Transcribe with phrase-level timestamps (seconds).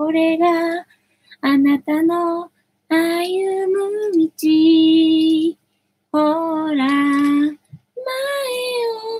[0.00, 0.46] これが
[1.42, 2.50] あなたの
[2.88, 4.30] 歩む道。
[6.10, 6.18] ほ
[6.72, 7.60] ら、前を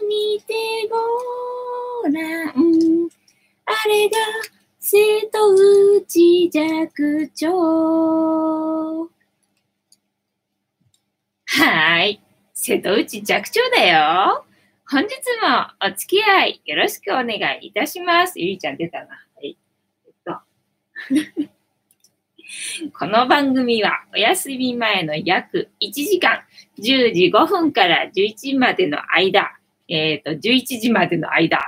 [0.09, 0.55] 見て
[0.89, 3.11] ごらん。
[3.67, 4.17] あれが
[4.79, 4.97] 瀬
[5.31, 5.53] 戸
[5.99, 9.11] 内寂聴。
[11.45, 12.23] はい。
[12.55, 14.47] 瀬戸内寂聴だよ。
[14.91, 15.11] 本日
[15.43, 18.41] もお付き合いよろしくお願いいたします。
[18.41, 19.09] ゆりちゃん出たな。
[22.99, 26.43] この番組はお休み前の約1時間、
[26.79, 29.53] 10時5分から11時までの間、
[29.89, 31.67] えっ、ー、と、11時までの間、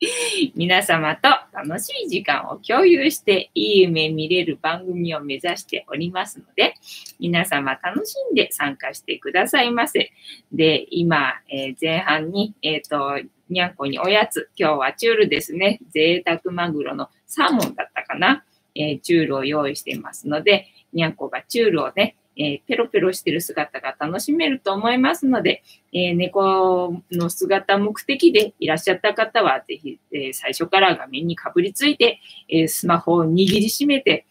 [0.56, 6.74] 皆様と楽しい時間を共有していい夢見れる番組を目指しておりますので、
[7.18, 10.10] 皆様楽しんで参加してくださいませ。
[10.52, 15.80] で、今、えー、前半に、えっ、ー、と、にゃんこにおやつ、今日はチュールですね。
[15.90, 18.44] 贅沢マグロのサーモンだったかな。
[18.74, 34.24] えー、チュールを用意していますので、にゃんこがチュールをね、えー、ペロペロしてる姿が楽しめると思いますので、えー、猫の姿目的でいらっしゃった方は、ぜひ、えー、最初から画面にかぶりついて、えスマホを握りしめて、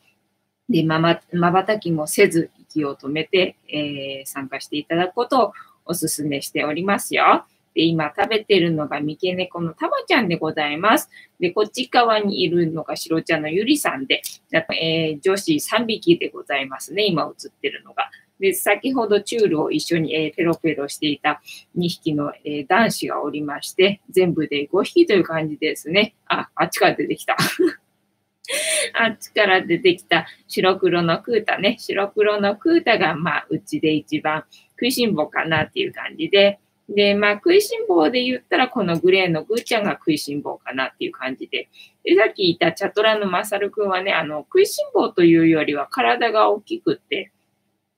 [0.67, 5.53] で、まば、たきもせず、息を止めて、え参加していただくことを
[5.85, 7.45] お勧めしておりますよ。
[7.75, 11.09] で、今食べてるのが三毛猫のたまちゃんでございます。
[11.39, 17.05] で、こっち側にいるのが白茶のゆりさんで、えー、女子3匹でございますね。
[17.05, 18.09] 今映ってるのが。
[18.39, 21.41] で、先ほどチュールを一緒に、えー、ペロペロしていた
[21.77, 26.15] 2匹の、えー、男子がおりまして、全部で5匹という感じですね。
[26.27, 27.35] あ、あっちから出てきた。
[28.93, 31.75] あっちから出てきた白黒のクータね。
[31.79, 41.69] 白黒のクータが、まあ、うちで一番食いしん坊かなっていう感じで、で、まあ、食いしん坊で言ったら、このグレーのぐーちゃんが食いしん坊かなっていう感じで。
[42.03, 47.31] で、さっき言ったチャトラのマサルくんはね、あの、食いしん坊というよりは体が大きくって、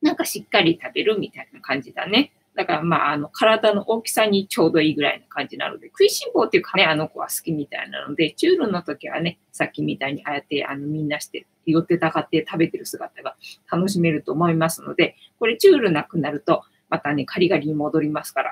[0.02, 2.34] なんかしっかり食べるみたいな感じだね。
[2.54, 13.36] だからまあ、あの、体の大きさにちょうどいいぐらいな感じなので、食いしん坊っていうかね、あの子は好きみたいなので、チュールの時はね、さっきみたいにああやって、あの、みんなして、寄ってたかって食べてる姿が
[13.72, 18.52] 楽しめると思いますので、これチュールなくなると、またね、カリガリに戻りますから。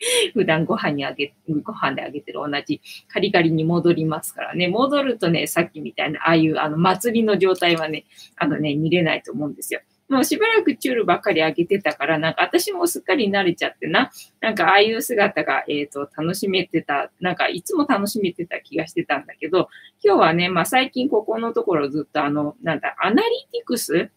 [0.32, 4.68] 普段ご飯にあげ、ご飯であげてる同じカリカリに戻りますからね。
[4.68, 8.04] 戻るとね、さっきみたいな、ああいうあの祭りの状態はね、
[8.36, 9.80] あのね、見れないと思うんですよ。
[10.08, 19.68] もうしばらくチュールばっかりあげてたから、なんか私もすっかり慣れちゃってな、なんかああいう姿が、えっ、ー、と、楽しめてた、なんかいつも楽しめてた気がしてたんだけど、
[20.02, 24.10] 今日はね、まあ最近ここのところずっとあの、なんだ、アナリティクス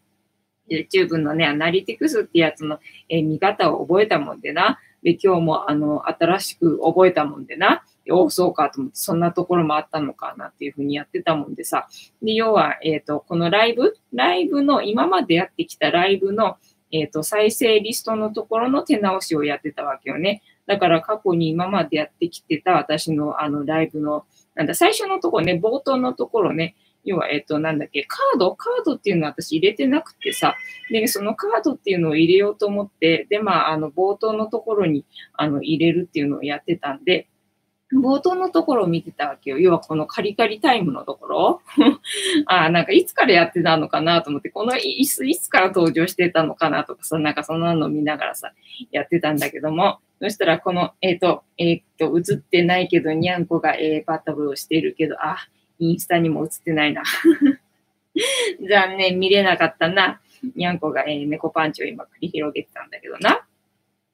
[0.71, 4.79] YouTube のね、アナリティクスってやつの、えー、見方を覚えたもんでな。
[5.03, 7.83] で、今日もあの、新しく覚えたもんでな。
[8.09, 11.87] おそうかと思って、そんなところもあったのかなっていうふうにやってたもんでさ。
[12.21, 13.95] で、要は、えっ、ー、と、このライブ？
[14.13, 16.57] ライブの、今までやってきたライブの、
[16.91, 20.41] えっ、ー、と、再生リストのところの手直しをやってたわけよね。
[20.67, 28.55] だから過去に今までやってきてた私のあのライブの、なんだ、最初のところね、冒頭のところね、要は、えっ、と、なんだっけ、カード？
[28.55, 30.55] カードっていうのは私入れてなくてさ、
[30.89, 37.27] で、そのカードっていうのを入れようと思って、で、まあ、あの、冒頭のところに、あの、入れるっていうのをやってたんで、
[37.93, 39.59] 冒頭のところを見てたわけよ。
[39.59, 41.61] 要はこのカリカリタイムのところ。
[42.47, 48.53] ああ、なんかいつからやってたのかなと思って、この椅子いつから登場してたのかなとか、そなんかそんなのを見ながらさ、
[48.91, 55.37] やってたんだけども、そしたらこの、えっ、ー、と、えっ、ー、と、映ってないけど、にゃんこが、えー、バタブをしているけど、あ、
[55.81, 57.03] インスタにも映ってないな。
[58.69, 60.21] 残念、見れなかったな。
[60.55, 63.45] にゃんこが、えー、猫パンチを今繰り広げてたんだけどな。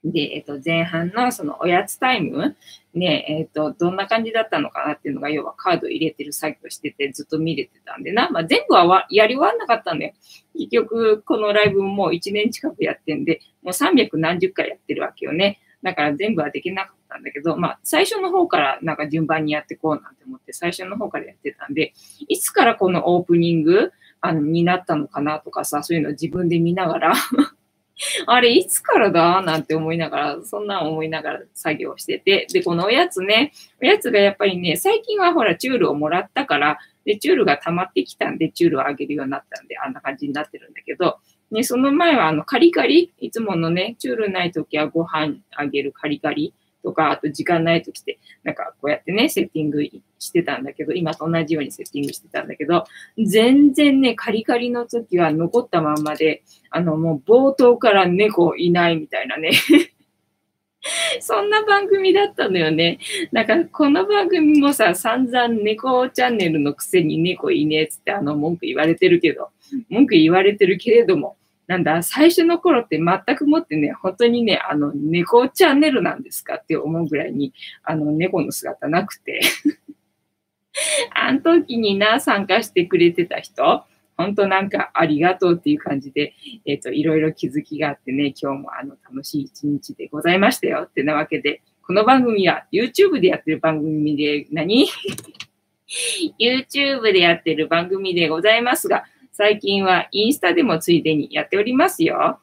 [0.04, 2.56] で、えっ、ー、と、前半のそのおやつタイム、
[2.94, 8.30] ね、えっ、ー、と、どんな感じだったのかなっていうのが、要はカード入れてる作業しててずっと見れてたんでな。
[8.30, 10.14] まあ、全部はやり終わんなかったんだよ。
[10.54, 15.60] 結局、このライブもう1年近くやってんで、もう300何十回やってるわけよね。
[15.84, 21.94] だから全部はできなかったんだけど、まあ、最初の方からなんか順番にやってこうなんて思って、最初の方からやってたんで、
[22.28, 23.92] いつからこのオープニング
[24.22, 27.14] あのになったのかなとかさ、そういうの自分で見ながら
[28.28, 29.42] あれ、いつからだ？
[29.42, 41.18] なんて思いながら、そんなん思いながら作業してて、で、このおやつね、おやつがやっぱりね、最近はほら、チュールをもらったから、で、チュールが溜まってきたんで、チュールをあげるようになったんで、あんな感じになってるんだけど、
[41.52, 46.54] ね、その前はあのカリカリ、いつものね、チュールないときはご飯あげるカリカリ？
[46.84, 49.84] とか、あと時間ないときって、なんかこうやってね、セッティング
[50.20, 52.86] してたんだけど、今と同じようにセッティングしてたんだけど、
[53.18, 59.52] 全然ね、カリカリの時は残ったまんまで、あのもう冒頭から猫いないみたいなね。
[61.20, 63.00] そんな番組だったのよね。
[63.34, 69.50] なんか、この番組もさ、散々猫チャンネルのくせに猫いいねっつってあの文句言われてるけど、
[69.90, 71.38] 文句言われてるけれども、
[71.68, 77.54] なんだ、最初の頃って全くもってね、本当にね、あの、猫チャンネルなんですかって思うぐらいに、
[77.84, 79.42] あの、猫の姿なくて。
[81.14, 83.84] あの時にな、参加してくれてた人、
[84.16, 86.34] 本当なんかありがとうっていう感じで、
[86.66, 94.88] えっ、ー、と、いろいろ気づきがあってね、今日もあの楽しい一日でございましたよってなわけで、この番組は YouTube でやってる番組で何、
[96.40, 99.06] YouTube でやってる番組でございますが、
[99.38, 102.40] 最近はインスタでもついでにやっておりますよ。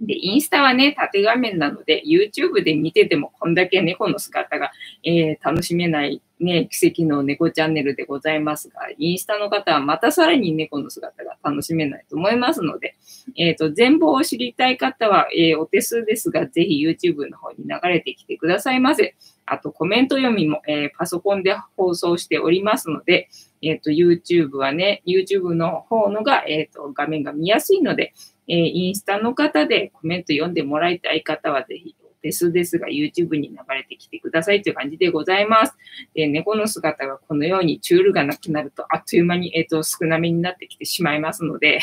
[0.00, 4.72] で、インスタはね、縦画面なので、YouTube で見ててもこんだけ猫の姿が、
[5.04, 12.96] えー、楽しめないね、奇跡の猫チャンネルでございますが、インスタの方はまたさらに猫の姿が楽しめないと思いますので、
[13.36, 19.14] えっ、ー、と、全貌を知りたい方は、えー、お手数ですが、ぜひ YouTube の方に流れてきてくださいませ。
[19.44, 23.28] あと、コメント読みも、えー、パソコンで放送しておりますので、
[23.62, 28.12] えっ、と、YouTube はね、YouTube の方のが、えっ、と、画面が見やすいので、
[28.48, 35.74] えインスタの方でコメント読んでもらいたい方は、ぜひですですが、YouTube に流れてきてくださいという感じでございます。
[36.14, 41.80] で、猫の姿がこのようにチュールがなくなると、あっという間に、えっ、と、少なめになってきてしまいますので、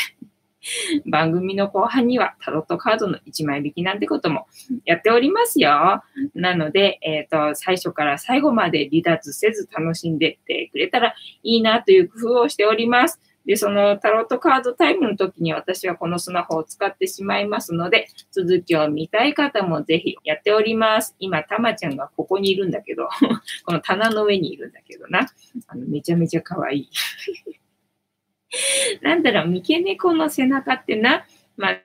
[1.05, 4.47] 番組の後半にはタロットカードの1枚引きなんてことも
[4.85, 6.03] やっておりますよ。
[6.35, 13.19] なので、えっ、ー、と、最初から最後まで離脱せず楽しんでってくれたらいいなという工夫をしております。
[13.45, 21.15] で、そのタロットカードタイムの時に私はこのスマホを使ってしまいますので、続きを見たい方もぜひやっております。
[21.19, 23.09] 今、たまちゃんがここにいるんだけど、
[23.65, 25.27] この棚の上にいるんだけどな。
[25.67, 26.89] あのめちゃめちゃ可愛い。
[29.01, 31.25] なんだろう、三毛猫の背中ってな、
[31.57, 31.81] まあ、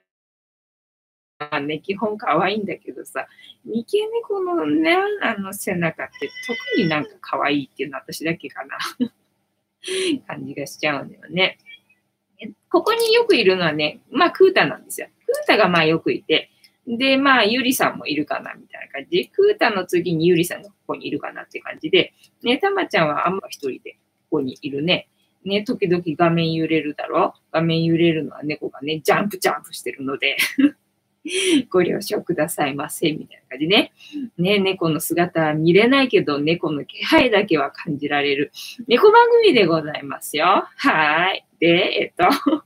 [1.39, 3.27] まあね、基本可愛いんだけどさ、
[3.65, 8.77] 三毛猫のね、あの背中って特になんか可愛いっていうのは私だけかな。
[10.27, 11.59] 感じがしちゃうんだよね。
[12.69, 15.07] ここによくいるのはね、まあ、クータなんですよ。
[15.25, 16.49] クータがまあよくいて、
[16.87, 22.13] で、まあ、ゆりさんもいるかな、みたいな感じで、クータの次にゆりさんがここにいるかなって感じで、
[22.43, 23.93] ね、たまちゃんはあんま一人で
[24.29, 25.07] ここにいるね。
[25.45, 27.33] ね、時々画面揺れるだろ？
[27.51, 30.37] 画面揺れるのは猫がね、ジャンプジャンプしてるので
[31.71, 33.91] ご了承くださいませ、みたいな感じね。
[34.37, 38.51] ね、猫の姿は見れないけど、猫の気配だけは感じられる。
[38.87, 40.67] 猫番組でございますよ。
[40.75, 41.45] はい。
[41.59, 42.63] で、えっと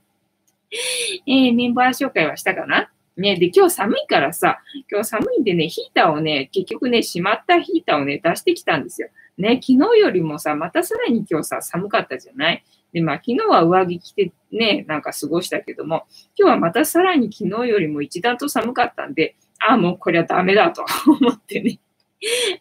[1.26, 2.90] えー、メンバー紹介はしたかな？
[3.16, 4.60] ね、で、今日寒いからさ、
[4.90, 9.08] 今日寒いんでね、ヒーターをね、結局ね、しまったヒーターをね、出してきたんですよ。
[9.40, 12.64] ね、昨日よりもさ、またさらに今日さ、寒かったじゃない？
[12.92, 16.06] で、まあ、昨日は上着着てね、なんか過ごしたけども、
[16.36, 20.84] 今日はまたさらに昨日よりも一段と寒かったんで、ああ、もうこれはダメだと
[21.20, 21.80] 思ってね。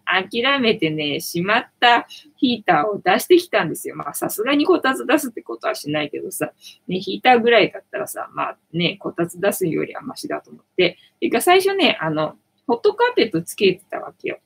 [0.06, 3.96] 諦めてね、しまったヒーターを出してきたんですよ。
[3.96, 6.54] まあ、さすがにこたつ出すってことはしないけどさ、
[6.88, 12.38] ね、ヒーターぐらいだったらさ、まあね、こたつ出すよりはマシだと思って、てか最初ね、あの、
[12.68, 14.40] ホットカーペットつけてたわけよ。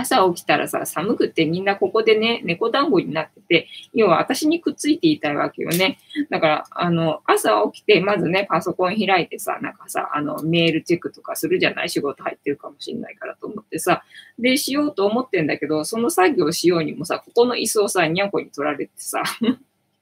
[0.00, 5.98] 朝起きたらさ、寒くてみんなここでね、猫団子になってて、要は私にくっついていたいわけよね。
[6.30, 11.90] だから、あの、朝起きて、まずね、パソコン開いてさ、なんかさ、あの、メールチェックとかするじゃない？
[11.90, 14.04] 仕事入ってるかもしんないからと思ってさ、
[14.38, 19.24] で、しようと思ってんだけど、その作業しようにもさ、ここの椅子をさ、にゃんこに取られてさ、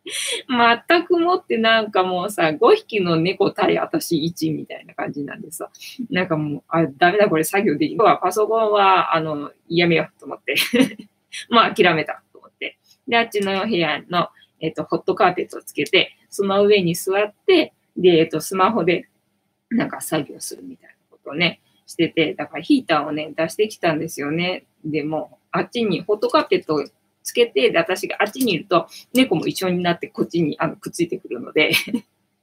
[0.89, 5.71] 全くもってなんかもうさ、5匹の猫対私1みたいな感じなんでさ、
[6.11, 8.19] なんかもう、あ、ダメだこれ作業できるわ。
[8.19, 10.55] パソコンは、あの、やめようと思って
[11.51, 12.79] まあ諦めたと思って。
[13.09, 14.29] で、あっちの部屋の、
[14.61, 19.09] えっ、と、ホットカーペットをつけて、その上に座って、で、えっ、と、スマホで
[19.71, 24.67] なんか作業するみたいなことをね、してて、だからヒーターをね、出してきたんですよね。
[24.85, 26.85] でも、あっちにホットカーペット
[27.27, 31.73] つけて、で、私があっちにいると、猫も一緒になってこっちにあのくっついてくるので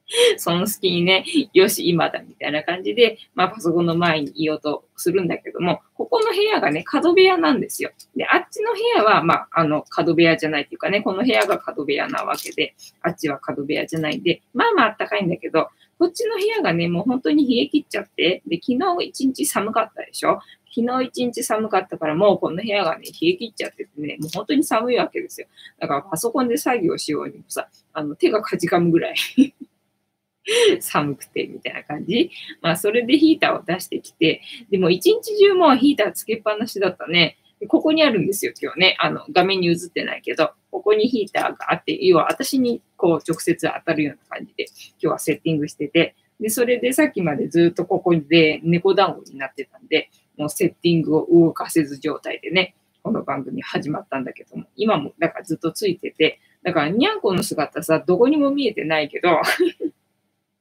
[0.37, 7.91] その隙にね、よし、今だ、みたいな感じで、まあ、パソコンの前にいようとするんだけども、ここの部屋がね、角部屋なんですよ。
[8.15, 15.69] で、あっちの部屋は、まあ、あの、角部屋じゃないっていうかね、この部屋が角部屋なわけで、あっちは角部屋じゃないんで、まあまああったかいんだけど、
[15.99, 20.39] こっちの部屋がね、もう本当に冷え切っちゃって、で、昨日一日寒かったでしょ？
[20.75, 25.47] 昨日一日寒かったから、もうこの部屋がね、冷え切っちゃっててね、もう本当に寒いわけですよ。
[25.79, 29.15] だからパソコンで作業しようにもさ、あの手がかじかむぐらい
[30.81, 32.31] 寒くてみたいな感じ。
[32.61, 37.37] まあ、それでヒーターを出してきて、でも一日中もうヒーターつけっぱなしだったね。
[37.67, 38.95] ここにあるんですよ、今日ね。
[38.99, 44.65] あの、画面に映ってないけど、ここにヒーターがあって、要は私にこう直接当たるような感じで、
[44.99, 59.41] 今日はセッティングしてて、で、それでさっきまでずっとここで猫団子になってたんで、もうセッティングを動かせず状態でね、この番組始まったんだけども、今もだからずっとついてて、だからにゃんこの姿さ、どこにも見えてないけど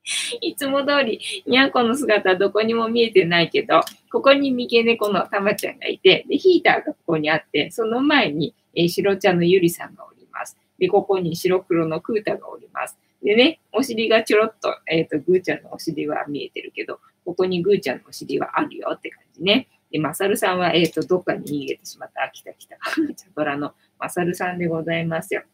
[0.41, 3.81] いつも通り、にゃんこの姿どこにも見えてないけど、
[4.11, 10.57] ここに三毛猫のたまちゃんがいて、で、ヒーターがここにあって、その前に、えー、白茶のゆりさんがおります。
[10.79, 12.99] で、ここに白黒のクータがおります。
[13.23, 19.69] でね、お尻がちょろっと、えっ、ー、と、ぐーちゃんのお尻は見えてるけど、ここにぐーちゃんのお尻はあるよって感じね。
[19.93, 22.25] で、まさるさんは、えっ、ー、と、どっかに逃げてしまった。
[22.25, 22.77] あ、来た来た。
[23.15, 25.45] チャドラのまさるさんでございますよ。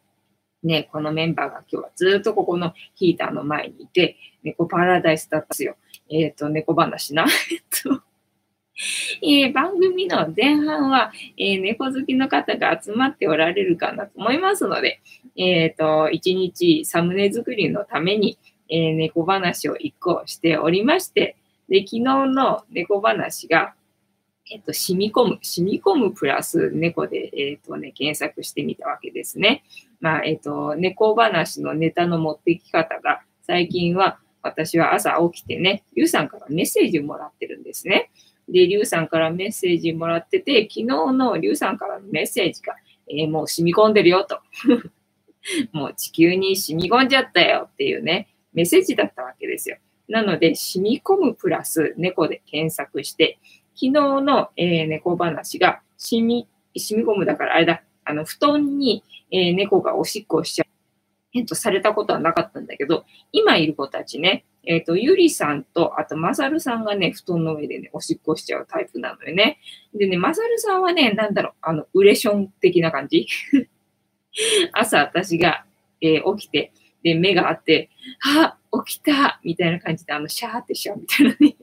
[0.62, 5.77] ね、このメンバーが今日はずっとここのヒーターの前にいて、猫パラダイスだったんですよ。
[6.11, 7.25] えっ、ー、と、猫話な。
[7.25, 8.03] えっと、
[9.23, 15.00] えー、番組の前半は、えー、猫好きの方が集まっておられるかなと思いますので、
[15.37, 18.38] えっ、ー、と、一日サムネ作りのために、
[18.71, 21.37] え猫話を一個しておりまして、
[21.69, 23.75] で、昨日の猫話が、
[24.50, 29.64] えっと、染み込む、染み込むプラス猫で、えっとね、検索してみたわけですね。
[30.00, 38.11] まあ、えっと、猫話のネタの持ってき方が、最近は私は朝起きてね、リュウさんからメッセージもらってるんですね。
[38.49, 42.75] で、リュウさんからメッセージもらってて、昨日のリュウさんからのメッセージが、
[43.11, 44.40] えー、もう染み込んでるよと。
[45.73, 49.76] もう地球に染み込んじゃったよっていうね、メッセージだったわけですよ。
[50.09, 53.38] なので、染み込むプラス猫で検索して、
[53.81, 60.69] 昨日の、えー、猫話が染み、染み込むだからあれだ、あの、布団に、えー、猫がおしっこしちゃう。
[61.33, 69.61] えっと、されたことはなかったんだけど、今いる子たちね、えっ、と、ゆりさんと、あと、まさるさんがね、布団の上でね、おしっこしちゃうタイプなのよね。
[69.95, 73.29] でね、まさるさんはね、なんだろう、あの、ウレション的な感じ
[74.73, 75.65] 朝、私が、
[76.01, 76.73] えー、起きて、
[77.05, 77.91] で、目があって、
[78.25, 81.57] あ、起きたみたいな感じで、あの、シャーってしちゃうみたいなね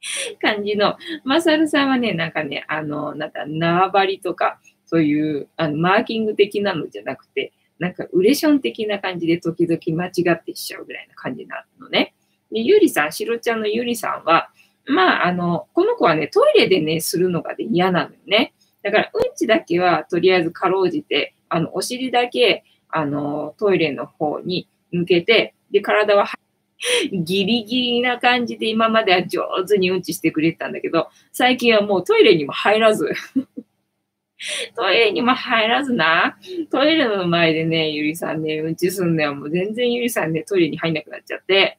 [0.40, 12.14] 感じの、まさるさんはね、なんかね、あの、なんか縄張りとか、そういうあのマーキング的なのじゃなくて、なんかウレション的な感じで時々間違ってしちゃうぐらいな感じなのね。
[12.50, 14.50] で、ゆりさん、しろちゃんのゆりさんは、
[14.86, 18.54] まあ、あの、この子はね、トイレでね、するのが、ね、嫌なのよね。
[18.82, 26.26] だから、うんちだけはとりあえずかろうじて、あの、お尻だけ、あの、トイレの方に向けて、で、体は
[27.12, 33.12] ギリギリな感じで今までは上手にうんちしてくれてたんだけど、最近はもうトイレにも入らず
[34.76, 36.38] トイレにも入らずな。
[36.70, 39.34] トイレの前でね、ゆりさんね、うんちすんのよ。
[39.34, 41.78] もう全然ゆりさんね、トイレに入んなくなっちゃって。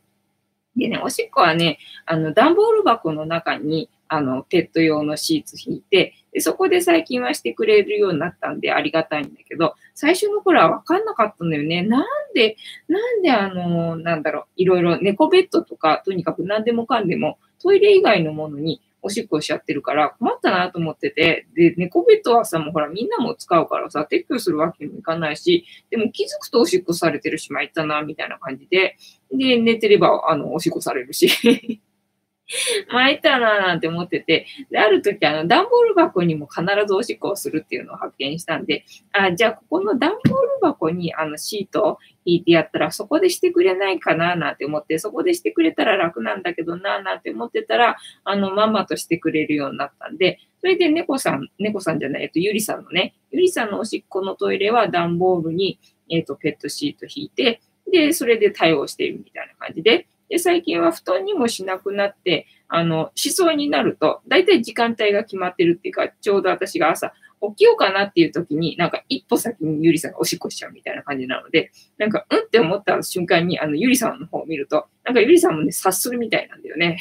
[0.76, 11.82] でね、おしっこはね、あの、段ボール箱の中に、あの、ペット用のシーツ引いて、で、そこで最近はしてくれるようになったんでありがたいんだけど、最初の頃はわかんなかったんだよね。
[11.82, 12.56] なんで、
[12.88, 28.98] なんであの、なんだろう、いろいろ猫ベッドとか、とにかく何でもかんでも、トイレ以外のものにおしっこしちゃってるから困ったなと思ってて、で、猫ベッドはさ、もうほらみんなも使うからさ、撤去するわけにもいかないし、でも気づくとおしっこされてるし、まいったな、みたいな感じで、
[29.32, 31.30] で、寝てれば、あの、おしっこされるし。
[32.92, 55.80] 参ったなぁなんて思ってて、で、ある時、あの、段ボール箱にも必ずおしっこをするっていうのを発見したんで、あ、じゃあ、ここの段ボール箱に、あの、シートを引いてやったら、そこでしてくれないかななんて思って、そこでしてくれたら楽なんだけどななんて思ってたら、あの、ママとしてくれるようになったんで、それで猫さん、猫さんじゃない、えっと、ゆりさんのね、ゆりさんのおしっこのトイレは段ボールに、
[56.10, 77.00] えっと、ペットシート引いて、で、それで対応しているみたいな感じで、で、最近は布団にもしなくなって、あの、しそうになると、だいたい時間帯が決まってるっていうか、ちょうど私が朝起きようかなっていう時に、なんか一歩先にゆりさんがおしっこしちゃうみたいな感じなので、なんか、うんって思った瞬間に、あの、ゆりさんの方を見ると、なんかゆりさんもね、察するみたいなんだよね。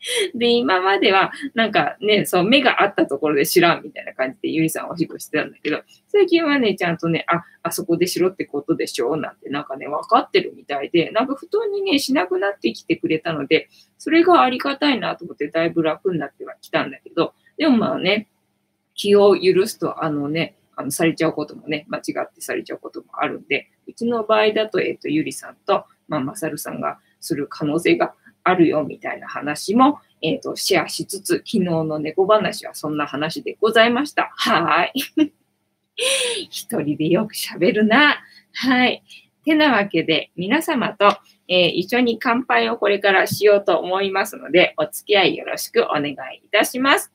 [0.34, 18.28] で、今までは、なんかね、そう、目があったところで知らんみたいな感じでゆりさんおしっこしてたんだけど、最近はね、ちゃんとね、あ、あそこでしろってことでしょうなんてなんかね、分かってるみたいで、なんか布団にね、しなくなってきてくれたので、それがありがたいなと思ってだいぶ楽になってはきたんだけど、でもまあね、
[18.94, 28.14] 気を許すと、あのね、あの、されちゃうこともね、間違ってされちゃうこともあるんで、うちの場合だと、えっ、ー、と、ゆりさんと、まあ、まさるさんがする可能性が
[28.48, 34.32] あるよみたいな話も、えっ、ー、と、シェアしつつ、昨日の猫話はそんな話でございました。
[34.36, 34.92] はい。
[36.50, 38.18] 一人でよく喋るな。
[38.54, 39.02] はい。
[39.44, 41.16] てなわけで、皆様と、
[41.48, 46.14] えー、一緒に乾杯をこれからしようと思いますので、お付き合いよろしくお願い
[46.44, 47.12] いたします。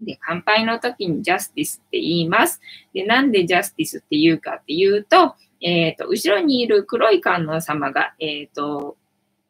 [0.00, 2.60] で、乾杯の時にジャスティスって言います。
[2.92, 8.98] で、なんでジャスティスって言うかっていうと、えっ、ー、と、後ろにいる黒い観音様が、えっ、ー、と、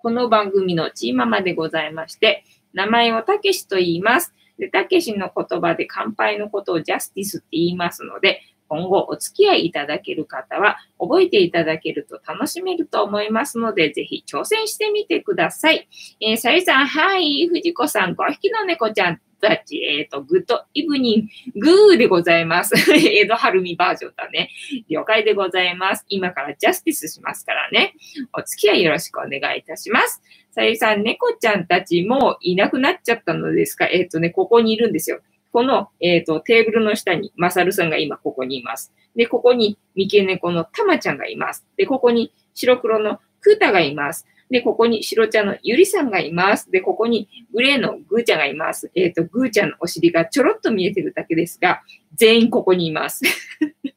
[0.04, 2.44] この番組のチーママでございまして、
[2.74, 4.34] 名前をたけしと言います。
[4.58, 15.88] で、たけしの言葉で乾杯のことをジャスティスって言いますので、今後お付き合いいただける方は覚えていただけると楽しめると思いますので、ぜひ挑戦してみてください。
[16.20, 22.74] えー、さゆさん、はい、藤子さん、5匹の猫ちゃんたち、えっ、ー、と、グッドイブニング、ーでございます。
[22.90, 24.50] 江戸晴美バージョンだね。
[24.88, 26.06] 了解でございます。
[26.08, 27.94] 今からジャスティスしますからね。
[28.32, 30.22] お付き合いよろしくお願いいたします。
[30.52, 33.86] さゆりさん、猫ちゃんたちもいなくなっちゃったのですか？
[33.86, 35.20] えっ、ー、とね、ここにいるんですよ。
[35.52, 38.92] この、えっ、ー、と、テーブルの下に、マサルさんが今ここにいます。
[39.14, 41.64] で、ここに、三毛猫のタマちゃんがいます。
[41.76, 44.26] で、ここに、白黒のクータがいます。
[44.50, 46.70] で、ここに白茶のゆりさんがいます。
[46.70, 48.90] で、ここにグレーのグーちゃんがいます。
[48.94, 51.82] えっ、ー、と、グーちゃんのお尻がちょろっと見えてるだけですが、
[52.14, 53.22] 全員ここにいます。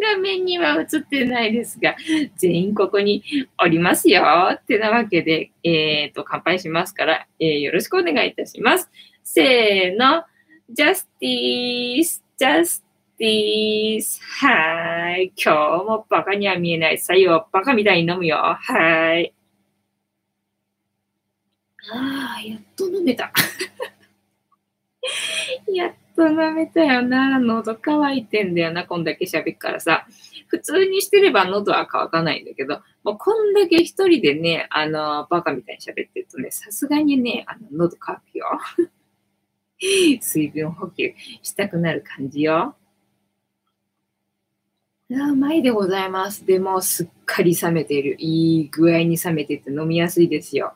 [0.00, 1.96] 画面には映ってないですが、
[2.36, 3.24] 全員ここに
[3.60, 4.22] おりますよ。
[4.52, 8.90] ってなわけで、えっ、ー、と、乾杯しますから、えー、よろしくお願いいたします。
[9.24, 10.24] せーの。
[10.70, 12.84] ジャスティース、ジャス
[13.18, 14.20] ティス。
[14.22, 15.32] はい。
[15.36, 16.98] 今日もバカには見えない。
[16.98, 18.36] さよ、バカみたいに飲むよ。
[18.36, 19.34] はい。
[21.92, 23.32] ああ、やっと飲めた。
[25.72, 27.40] やっと飲めたよな。
[27.40, 28.84] 喉乾いてんだよな。
[28.84, 30.06] こんだけ喋っからさ。
[30.46, 38.46] 普通にしてれば喉は乾かないんだけど、もうこんだけ一人でね、あの、バカみたいに喋ってるとね、さすがにね、あの、喉乾くよ。
[40.20, 42.76] 水分補給したくなる感じよ。
[45.10, 46.44] うまいでございます。
[46.44, 48.16] でも、すっかり冷めている。
[48.18, 50.74] いい具合に冷めてて飲みやすいですよ。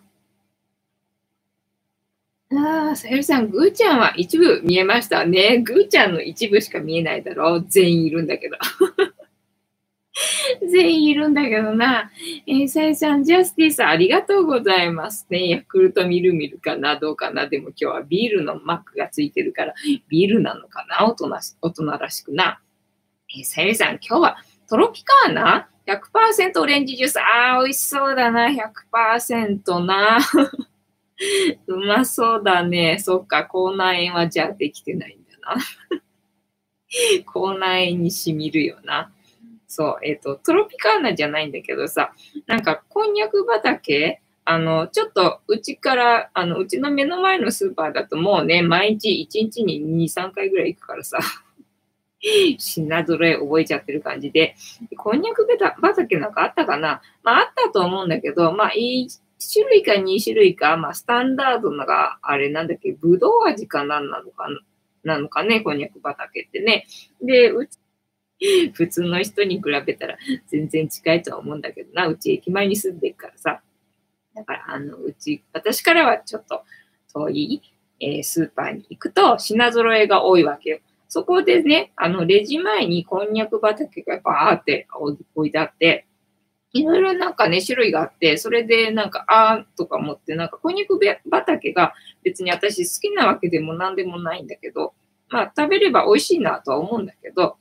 [2.51, 5.59] ああ、さゆりさん、ぐーちゃんは一部見えましたね。
[5.59, 7.67] ぐーちゃんの一部しか見えないだろう。
[7.69, 8.57] 全員いるんだけど。
[10.71, 12.11] 全員いるんだけどな。
[12.47, 15.49] えー、さゆりさん、ジャスティスありがとうございますね。
[15.49, 19.75] ヤクルトミルミルかなどうかなでも今日はビールのマークがついてるから、
[20.09, 21.07] ビールなのかな？
[21.07, 21.29] 大人
[21.61, 22.61] 大人らしくな。
[23.35, 24.37] えー、さゆりさん、今日は
[24.69, 27.19] トロピカーナ？100%オレンジジュース。
[27.19, 28.49] ああ、美味しそうだな。
[28.49, 30.19] 100%な。
[31.67, 32.99] うまそうだね。
[32.99, 35.63] そっか、口内炎はじゃあできてないんだな。
[37.25, 39.11] 口内炎にしみるよな。
[39.67, 42.13] そう、えっ、ー、と、トロピカーナじゃないんだけどさ、
[42.47, 44.21] なんか、こんにゃく畑？
[44.45, 51.19] あの、ちょっと、うちから、あの、うちの目の前のスーパーだともうね、毎日1日に2、3回ぐらい行くからさ、
[52.23, 54.55] 品揃え覚えちゃってる感じで、
[54.97, 55.47] こんにゃく
[55.81, 57.03] 畑なんかあったかな？
[57.23, 59.09] まあ、あったと思うんだけど、まあ、1
[59.53, 64.47] 種類か2種類か、まあ、スタンダードなが、あれなんだっけ、ぶどう味かなんなのか
[65.05, 65.19] な？
[65.19, 66.87] のかね、こんにゃく畑ってね。
[67.21, 67.79] で、うち
[68.75, 70.17] 普通の人に比べたら
[70.49, 73.63] 全然近いとは思うんだけどな、うち駅前に住んでるからさ。
[74.35, 76.65] だから、あの、うち、私からはちょっと
[77.13, 77.63] 遠い、
[78.01, 80.79] えー、スーパーに行くと品揃えが多いわけよ。
[81.15, 84.89] そこでね、あの、レジ前にこんにゃく畑がバーって
[85.35, 86.07] 置いてあって、
[86.73, 90.99] いろいろなんかね、種類があって、それでなんか、あーとか思って、なんか、こんにゃく
[91.31, 91.93] 畑が
[92.25, 94.95] 別に私好きなわけでも何でもないんだけど、
[95.29, 97.59] まあ、食べれば美味しいなとは思うんだけど、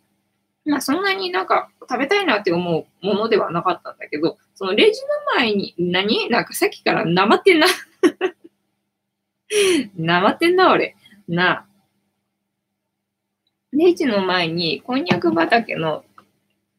[0.63, 6.29] まあそんなになんか食べたいなって思うものではなかったんだけど、そのレジの前に、何？
[6.29, 7.67] なんかさっきからなまってんな。
[9.97, 10.95] なまってんな、俺。
[11.27, 11.65] なあ
[13.73, 16.03] レジの前に、こんにゃく畑の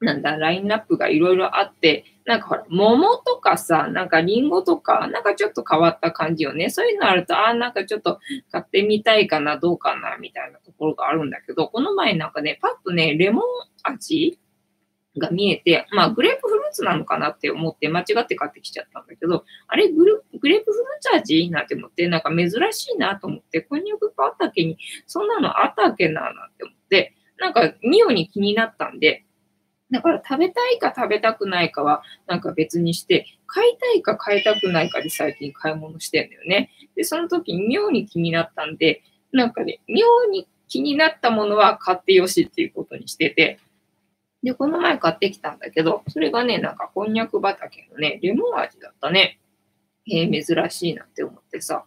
[0.02, 6.70] なんだ、ラインナップがいろいろあって、なんかほら、桃とかさ、なんかリンゴとか、なんかちょっと変わった感じよね。
[6.70, 8.18] そういうのあると、ああ、なんかちょっと
[8.50, 13.44] 買ってみたいかな、どうかな、みたいなところがあるんだけど、この前なんかね、パッとね、レモン
[13.84, 14.38] 味
[15.18, 26.81] が見えて、まあ、グレープフルーツなのかなって思って間違って買ってきちゃったんだけど、あれグル、グレープフルーツ味なんて思って、なんか珍しいなと思って、こんにゃく畑にそんなのあったっけな、なんて思って、
[27.38, 29.24] なんか妙に気になったんで、
[29.90, 36.70] だから食べたいか食べたくないかはなんか別にして、買いたいか買いたくないかで最近買い物してんだよね。
[36.96, 39.02] で、その時に妙に気になったんで、
[39.32, 43.58] なんかね、妙に気になったものは買ってよしっていうことにしてて、
[44.42, 49.38] で、この前買ってきたんだけど、それがね、なんかこんにゃく畑のね、レモン味だったね。
[50.10, 51.84] えー、珍しいなって思ってさ。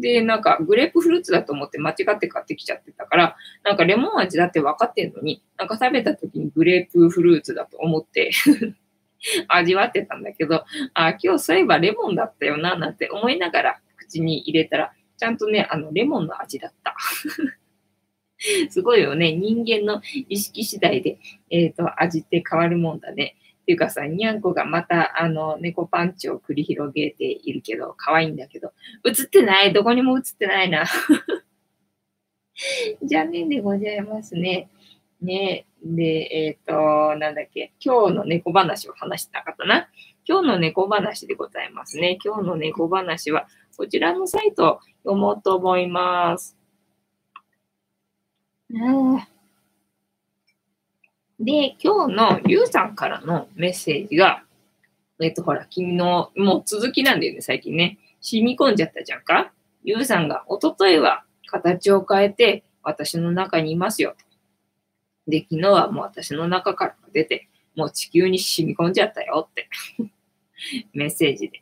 [0.00, 8.30] で、なんかグレープフルーツだと思って間違って買ってきちゃってたから、なんかレモン味だって分かってんのに、なんか食べた時にグレープフルーツだと思って
[9.48, 16.96] 味わってたんだけど、あ、今日そういえばレモンだったよな、なんて思いながら口に入れたら、ちゃんとね、あの、レモンの味だった。
[18.70, 19.32] すごいよね。
[19.32, 21.18] 人間の意識次第で、
[21.50, 23.36] えっ、ー、と、味って変わるもんだね。
[23.72, 28.74] っていうかさ、にゃんこがまた、あの、猫パンチを繰り広げているけど、可愛いんだけど、
[29.06, 29.72] 映ってない？
[29.72, 30.84] どこにも映ってないな。
[33.02, 34.68] 残念でございますね。
[35.22, 35.64] ね。
[35.82, 39.88] で、えっ、ー、と、なんだっけ、今日の猫話を話してなかったな。
[40.26, 42.18] 今日の猫話でございますね。
[42.22, 46.58] 今日の猫話は、こちらのサイトを読もうと思います。
[51.42, 54.44] で、今日のゆうさんからのメッセージが、
[55.20, 57.98] えっと、ほら、君の、もう続きなんだよね、最近ね。
[58.20, 59.52] 染み込んじゃったじゃんか？
[59.82, 64.14] ゆうさんが、おとといは形を変えて、私の中にいますよ。
[65.26, 69.68] で、昨日はもう私の中から出て、もう地球に染み込んじゃったよって
[70.94, 71.60] メッセージで。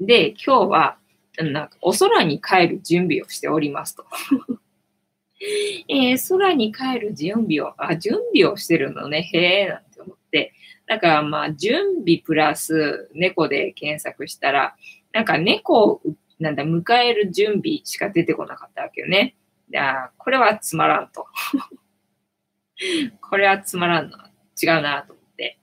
[0.00, 0.96] で、今日は、
[1.38, 4.04] なんか、お空に帰る準備をしておりますと
[5.88, 10.52] えー、空に帰る準備を、あ、準備をしてるのね、へえ、なんて思って。
[10.86, 14.76] だからまあ、準備プラス猫で検索したら、
[15.12, 16.02] なんか猫を、
[16.38, 19.34] なんだ、迎える準備しか出てこなかったわけよね。
[19.70, 21.26] や、これはつまらんと。
[23.20, 24.18] これはつまらんの。
[24.62, 25.58] 違うなと思って。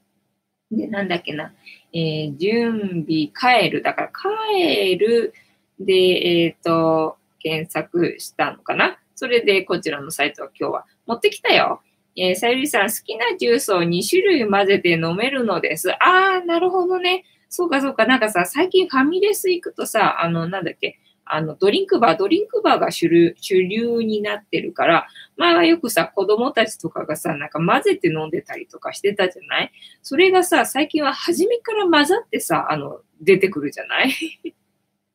[0.71, 1.53] で、なんだっけな。
[1.93, 3.81] えー、準備、帰る。
[3.81, 4.11] だから
[4.55, 5.33] 帰る
[5.79, 8.99] で、えっ、ー、と、検索したのかな。
[9.17, 11.81] それでこちらのサイトは今日は持ってきたよ。
[12.15, 15.91] えー、さゆりさん、好きなジュースを2種類混ぜて飲めるのです。
[15.91, 17.25] あー、なるほどね。
[17.49, 18.05] そうかそうか。
[18.05, 29.71] なんかさ、最近ファミレス行くとさ、あの、なんだっけ、あの、ドリンクバー、ドリンクバーが主流主流になってるから、前はよくさ、子供たちとかがさ、なんか混ぜて飲んでたりとかしてたじゃない？
[30.03, 34.13] それがさ、最近は初めから混ざってさ、あの、出てくるじゃない？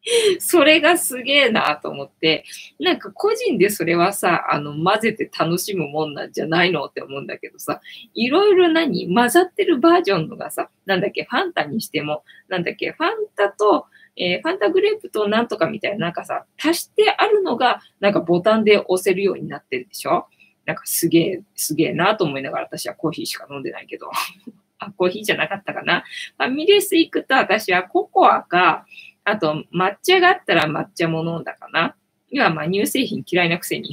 [0.40, 2.44] それがすげえなと思って、
[2.80, 7.80] なんか個人でそれはさ、あの、混ぜて楽しむもんなんじゃないのって思うんだけどさ、
[8.14, 13.86] いろいろ何混ざってるバージョンのがさ、なんだっけ、ファンタにしても、なんだっけ、ファンタと、
[14.16, 20.26] えー、ファンタグレープとなんとかみたいな、なんかさ、足してあるのが、なんかボタンで押せるようになってるでしょ？
[20.66, 24.10] なんかすげえ、すげえなと思いながら私はコーヒーしか飲んでないけど。
[24.78, 26.04] あ、コーヒーじゃなかったかな？
[26.38, 28.84] ファミレス行くと私はココアか、
[29.24, 31.96] あと抹茶があったら抹茶も飲んだかな。
[32.30, 33.90] 今、まあ乳製品嫌いなくせに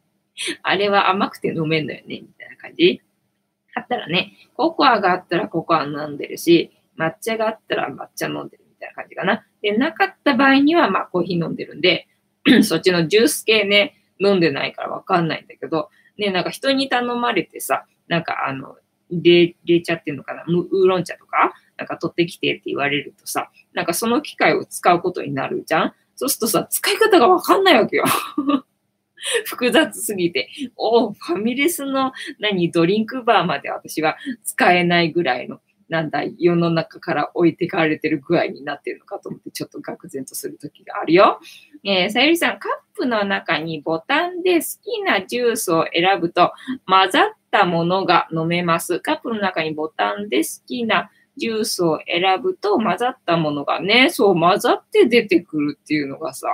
[0.62, 3.02] あれは甘くて飲めんだよね、みたいな感じ。
[3.74, 8.72] あったらね、ココアがあったらココア飲んでるし、抹茶があったら抹茶飲んでるみ。
[8.82, 9.46] たいな感じかな。
[9.62, 12.08] で、なかった場合には、まあ、コーヒー飲んでるんで、
[12.62, 18.76] そっちのジュース系ね、飲んでないからわかんないんだけど、ね、なんか人に頼まれてさ、なんかあの、
[19.08, 25.94] 入れちゃってんのかなウーロン茶とか、なんか取ってきてって言われるとさ、なんかその機械を使うことになるじゃん？
[26.14, 28.04] そうするとさ、使い方がわかんないわけよ。
[29.46, 30.48] 複雑すぎて。
[30.76, 35.60] おファミレスの何、ドリンクバーまで私は使えないぐらいの
[35.92, 41.38] なんだ、世の中から置いてかれてる具合になってるのかと思って、ちょっと愕然とする時があるよ。
[41.84, 46.52] えー、さゆりさん、カップの中にボタンで好きなジュースを選ぶと、
[46.86, 49.00] 混ざったものが飲めます。
[49.00, 56.48] カップの中にボタンで好きなジュースを選ぶと、混ざったものがね、そう、混ざって出てくるっていうのがさ、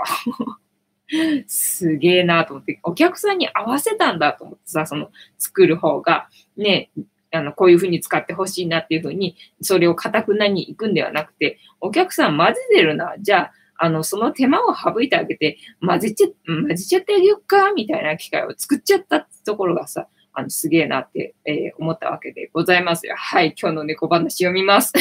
[1.46, 6.90] すげえなと思って、お客さんに合わせたんだと思ってさ、その作る方が、ね、
[7.30, 13.14] あの、こういうふうに使ってほしいなっていうふうに、それをかたくなに行くんではなくて、お客さん混ぜてるな。
[13.18, 20.08] じゃあ、あの、その手間を省いてあげて、混ぜちゃ、混ぜちゃってあげようか、みたいな機会を作っちゃったってところがさ、
[20.38, 23.16] あの、すげえなって、えー、思ったわけでございますよ。
[23.16, 24.92] はい、今日の猫話読みます。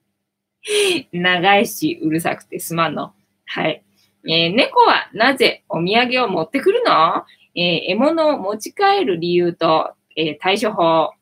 [1.12, 3.14] 長いし、うるさくてすまんの。
[3.46, 3.82] はい。
[4.28, 7.24] えー、猫はなぜお土産を持ってくるの？
[7.54, 11.14] えー、獲物を持ち帰る理由と、え対処法。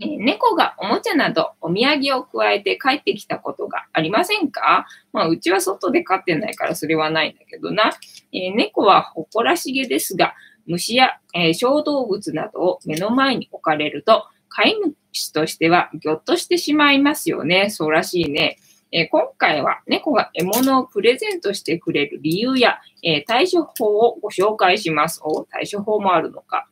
[0.00, 4.88] えー、猫がおもちゃなどお土産を加えて帰ってきたことがありませんか？
[5.12, 7.92] まあ、うちは外で飼ってないからそれはないんだけどな。
[8.32, 10.34] えー、猫は誇らしげですが、
[10.66, 14.76] 虫や、えー、小動物などを目の前に置かれると、飼い
[15.12, 17.70] 主としてはぎょっとしてしまいますよね。
[17.70, 18.58] そうらしいね。
[18.92, 25.20] え今回は猫が獲物をプレゼントしてくれる理由や、え対処法をご紹介します。
[25.24, 26.68] お対処法もあるのか。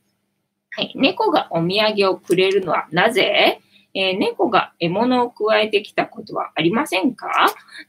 [0.70, 0.92] はい。
[0.94, 3.60] 猫がお土産をくれるのはなぜ？
[3.94, 7.28] えー、猫が獲物を加えてきたことはありませんか？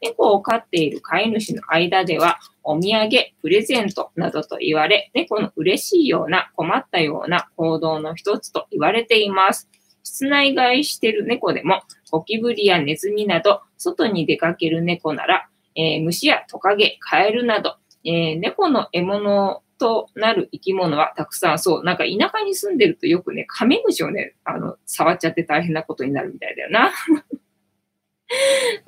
[0.01, 3.09] 猫を飼っている飼い主の間では、お土産、
[3.41, 9.69] プレゼントなどと言われ、猫の嬉しいような困ったような行動の一つと言われています。
[10.03, 26.91] 室内飼いしてる猫でも、ゴキブリやネズミなど、外に出かける猫なら、えー、虫やトカゲ、カエルなど、えー、猫の獲物となる生き物はたくさん、そう、なんか田舎に住んでるとよくね、カメムシをね、あの、触っちゃって大変なことになるみたいだよな。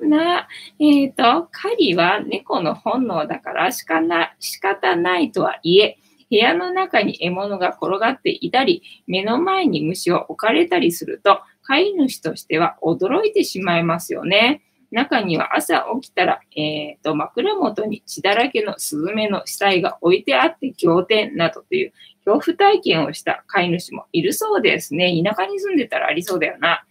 [0.00, 14.62] な、えっ、ー、と、狩りは猫の本能だからしかな、仕方ないとはいえ、部屋の中に獲物が転がっていたり、目の前に虫を置かれたりすると、飼い主としては驚いてしまいますよね。
[14.90, 21.92] 中には朝起きたら、えーと、枕元に血だらけのスズメの死体が置いてあって仰天などという
[22.24, 25.20] 恐怖体験をした飼い主もいるそうですね。
[25.24, 26.84] 田舎に住んでたらありそうだよな。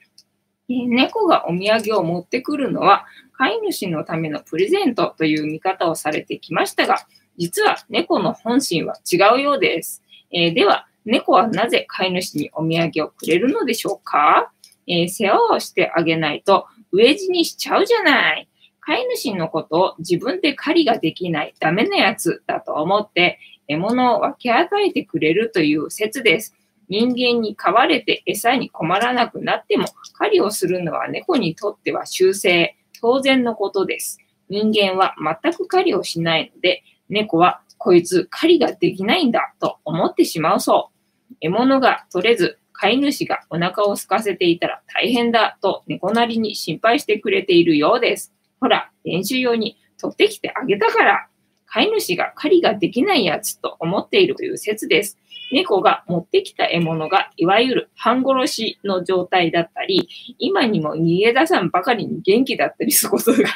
[0.69, 3.05] えー、猫がお土産を持ってくるのは
[3.37, 7.05] 飼い主のためのプレゼントという見方をされてきましたが、
[7.37, 10.01] 実は猫の本心は違うようです。
[10.31, 14.51] えー、では、猫はなぜ飼い主にお土産をくれるのでしょうか、
[14.87, 18.47] えー、世話をしてあげないと飢え死にしちゃうじゃない。
[18.79, 26.55] 飼い主のことを自分で狩りができないダメなやつだと思って獲物を分け与えてくれるという説です。
[26.87, 34.19] 人間に飼われて餌に困らなくなっても狩りをするのは猫にとっては習性、当然のことです。
[34.49, 40.91] 人間は全く狩りをしないので、猫はこいつ狩りができないんだと思ってしまうそ
[41.31, 41.35] う。
[41.41, 48.33] 獲物が取れず飼い主がお腹を空かせていたら大変だと猫なりに心配してくれているようです。
[48.59, 51.27] ほら、練習用に取ってきてあげたから、
[51.67, 55.17] 飼い主が狩りができないやつと思っているという説です。
[55.51, 60.09] 猫が持ってきた獲物がいわゆる半殺しの状態だったり、
[60.39, 63.49] 今にも逃げ出さんばかりに元気だったりすることが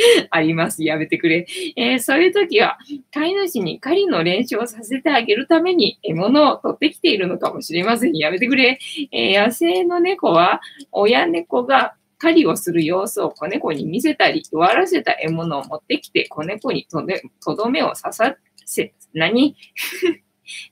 [0.30, 0.82] あります。
[0.84, 1.46] やめてくれ。
[1.76, 2.78] えー、そういう時は、
[3.12, 8.16] 飼い主に狩りの練習をさせてあげるために獲物を取ってきているのかもしれません。
[8.16, 8.78] やめてくれ。
[9.12, 10.60] えー、野生の猫は、
[10.92, 18.36] 親猫が狩りをする様子を子猫に見せたり、弱らせた獲物を持ってきて子猫にとどめを刺さ
[18.66, 19.56] せ、何？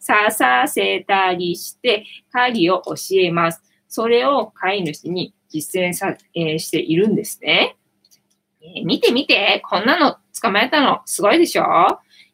[0.04, 3.62] 刺させたりして狩りを教えます。
[3.88, 7.77] それを飼い主に実践さ、えー、しているんですね。
[8.60, 11.64] えー、見て見て、こんなの捕まえたの、すごいでしょ？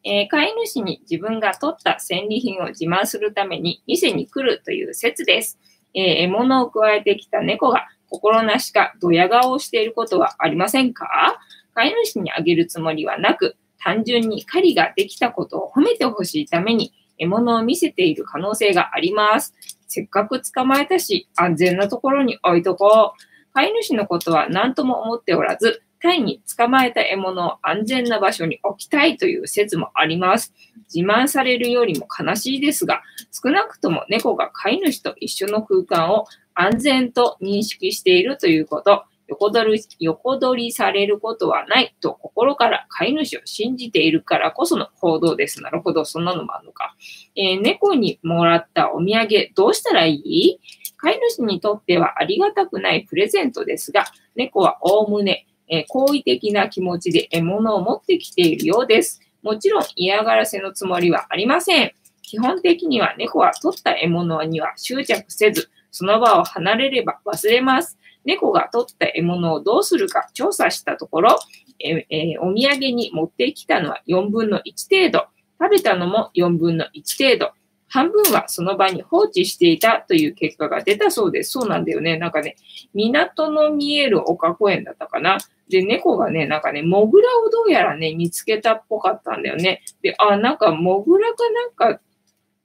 [0.03, 5.59] えー、飼い主に自分が取った戦利品を自慢するために店に来るという説です。
[5.93, 11.39] え、獲物を加えてきた猫が心なしかドヤ顔をしていることはありませんか？
[11.73, 19.53] 飼い主にあげるつもりはなく、単純に狩りができたことを褒めてほしいために獲物を見せている可能性があります。
[19.87, 23.53] せっかく捕まえたし、安全なところに置いとこう。
[23.53, 30.53] 飼い主のことは何とも思っておらず、タイに捕まえた獲物を安全な場所に置きたいという説もあります。
[30.93, 45.63] 自慢されるよりも悲しいですが、少なくとも猫が飼い主と一緒の空間を安全と認識しているということ、横取り横取りされることはないと心から飼い主を信じているからこその行動です。
[45.63, 46.95] なるほど、そんなのもあるのか。
[47.35, 50.59] えー、猫にもらったお土産、どうしたらいい？
[50.97, 59.21] 飼い主にとってはありがたくないプレゼントですが、猫はおおむねえー、好意的な気持ちで獲物を持ってきているようです。
[59.43, 61.91] もちろん嫌がらせのつもりはありません。
[62.21, 67.97] 基本的には猫は取った獲物には執着せず、その場を離れれば忘れます。
[68.25, 71.39] 猫が取った獲物をどうするか調査したところ、
[71.79, 75.27] ええー、お土産に持ってきたのは4分の1程度、
[75.59, 77.51] 食べたのも4分の1程度、
[77.87, 81.51] 半分はその場に放置していたという結果が出たそうです。
[81.51, 82.17] そうなんだよね。
[82.17, 82.55] なんかね、
[82.93, 85.37] 港の見える丘公園だったかな。
[85.69, 89.83] で、猫がね、なんかね、モグラをどうやらね、見つけたっぽかったんだよね。
[90.01, 92.01] で、あ、なんかモグラかなんか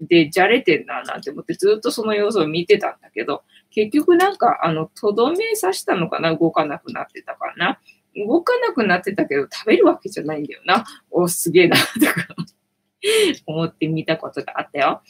[0.01, 6.35] でじゃれてんな、なんて思ってずっとその様子を見てたんだけど、結局なんか、あの、とどめ刺したのかな？
[6.35, 7.79] 動かなくなってたかな？
[8.17, 10.85] 動かなくなってたけど、食べるわけじゃないんだよな。
[11.11, 12.35] お、すげえな、とか
[13.47, 15.03] 思ってみたことがあったよ。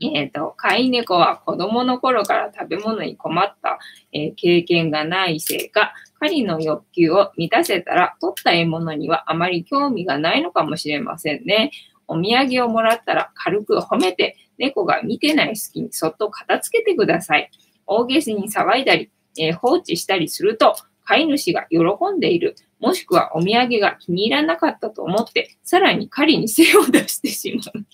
[0.00, 3.78] えっ、ー、と、飼い猫は子供の頃から食べ物に困った、
[4.12, 11.70] えー、経験がないせいか、狩りの欲求を満たせたら、取った獲物にはあまり興味がないのかもしれませんね。
[12.08, 17.50] お土産をもらったら軽く褒めて、猫が見てない隙にそっと片付けてください。
[17.86, 21.78] 大げさに騒いだり、えー、放置したりすると、飼い主が喜
[22.14, 27.84] んでいる、もしくはお土産が気に入らなかったと思って、さらに狩りに精を出してしまう。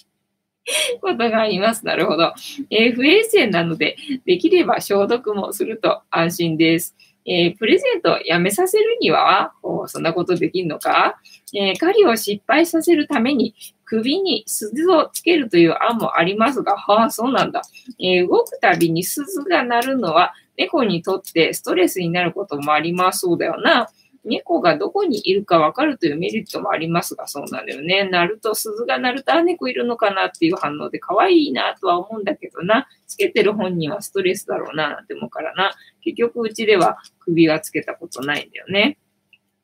[1.01, 1.87] ことがあります。
[1.87, 2.35] なるほど。
[2.71, 6.97] えー、不衛生なので、できれば消毒もすると安心です。
[7.27, 9.53] えー、プレゼントをやめさせるには、
[9.87, 11.21] そんなことできるのか、
[11.55, 17.63] えー、狩りを失敗させるために首に鈴をつけるという案もありますが、はあ、そうなんだ。
[17.99, 23.89] え、動くたびに鈴が鳴るのは猫にとってストレスになることもありますそうだよな。
[24.29, 28.05] 猫がどこにいるかわかるというメリットもありますが、そうなんだよね。
[28.05, 32.87] 鳴ると、鈴が鳴ると、あ、猫いるのかなっていう反応で可愛いなとは思うんだけどな。
[33.07, 35.73] つけてる本人はストレスだろうななんて思うからな。
[36.03, 38.99] 結局、うちでは首はつけたことないんだよね。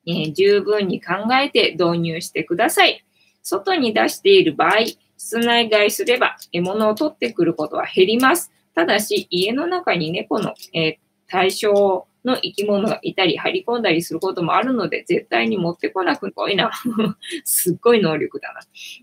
[0.07, 3.05] えー、十分に考えて導入してください。
[3.43, 4.79] 外に出している場合、
[5.17, 8.53] 室内外すれば獲物を取ってくることは減ります。
[8.75, 10.97] ただし、家の中に猫の、えー、
[11.29, 16.71] 対象の生き物がいたり、張り込んだりすることもあるので、絶対に持ってこなくこいな。
[17.45, 18.61] すっごい能力だな。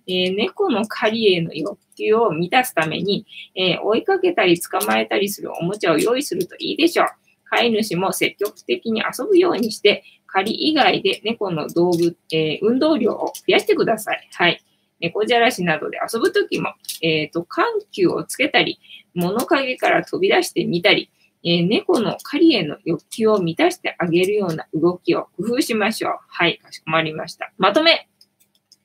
[0.08, 7.08] えー、猫の狩りへの欲求を満たすために、えー、追いかけたり捕まえたりするおもちゃを用意するといいでしょう。
[7.46, 14.28] 飼い主も積極的に遊ぶようにして、狩り以外で猫の道具、えー、運動量を増やしてください。
[14.34, 14.64] はい。
[15.02, 18.80] 猫じゃらしなどで遊ぶときも、えっ、ー、と、緩急をつけたり、
[19.14, 21.10] 物陰から飛び出してみたり、
[21.44, 26.18] え、猫の狩りへの欲求を満たしてあげるような動きを工夫しましょう。
[26.28, 27.52] はい、かしこまりました。
[27.58, 28.08] まとめ。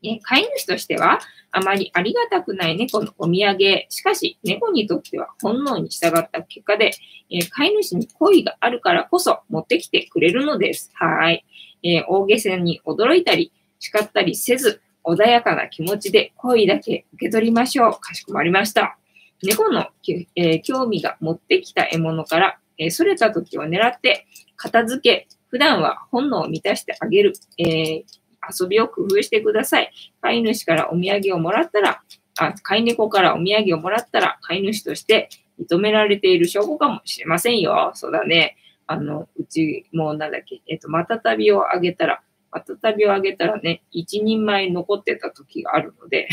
[0.02, 3.86] え飼い主としては、あまりありがたくない猫のお土産。
[3.88, 6.92] しかし、猫にとっては本能に従った結果で、
[7.30, 10.90] え飼い主に恋があるからこそ持ってきてくれるのです。
[10.94, 11.44] はい。
[11.82, 17.92] えー、大げさに驚いたり、叱ったりせず、穏やかな気持ちで恋だけ受け取りましょう。
[18.00, 18.98] かしこまりました。
[19.42, 19.88] 猫の、
[20.34, 28.04] えー、興味が持ってきた獲物から、えー、逸れた時を狙って片付け、普段は本能を満たしてあげる、えー、
[28.50, 29.90] 遊びを工夫してください。
[30.20, 32.02] 飼い主からお土産をもらったら、
[32.38, 35.28] あ、飼い猫からお土産をもらったら、飼い主として
[35.60, 37.92] 認められている証拠かもしれませんよ。
[37.94, 38.56] そうだね。
[38.86, 42.22] あの、うちもなんだっけ、えっと、またたびをあげたら、
[42.52, 46.28] またたびをあげたらね、一人前残ってた時があるので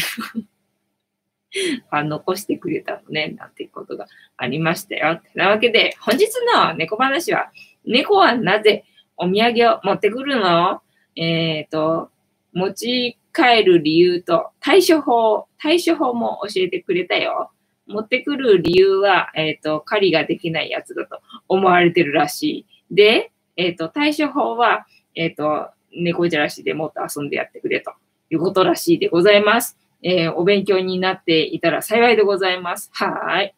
[1.90, 5.18] あ残してくれたのね、なんていうことがありましたよ。
[5.18, 7.52] てなわけで、本日の猫話は、
[7.86, 8.86] 猫はなぜ
[9.18, 10.82] お土産を持ってくるの？
[11.16, 12.10] えっ、ー、と、
[12.54, 17.52] 持ち帰る理由と対処法、対処法も教えてくれたよ。
[17.88, 22.96] 持ってくる理由は、えっ、ー、と、狩りができないやつだと思われてるらしい。
[22.96, 24.86] で、えっ、ー、と、対処法は、
[25.16, 27.92] えっ、と、猫じゃらしでもっと遊んでやってくれと
[28.30, 29.78] いうことらしいでございます。
[30.04, 32.90] えー、お勉強になっていたら幸いでございます。
[32.94, 33.56] はい。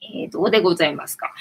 [0.00, 1.34] えー、どうでございますか？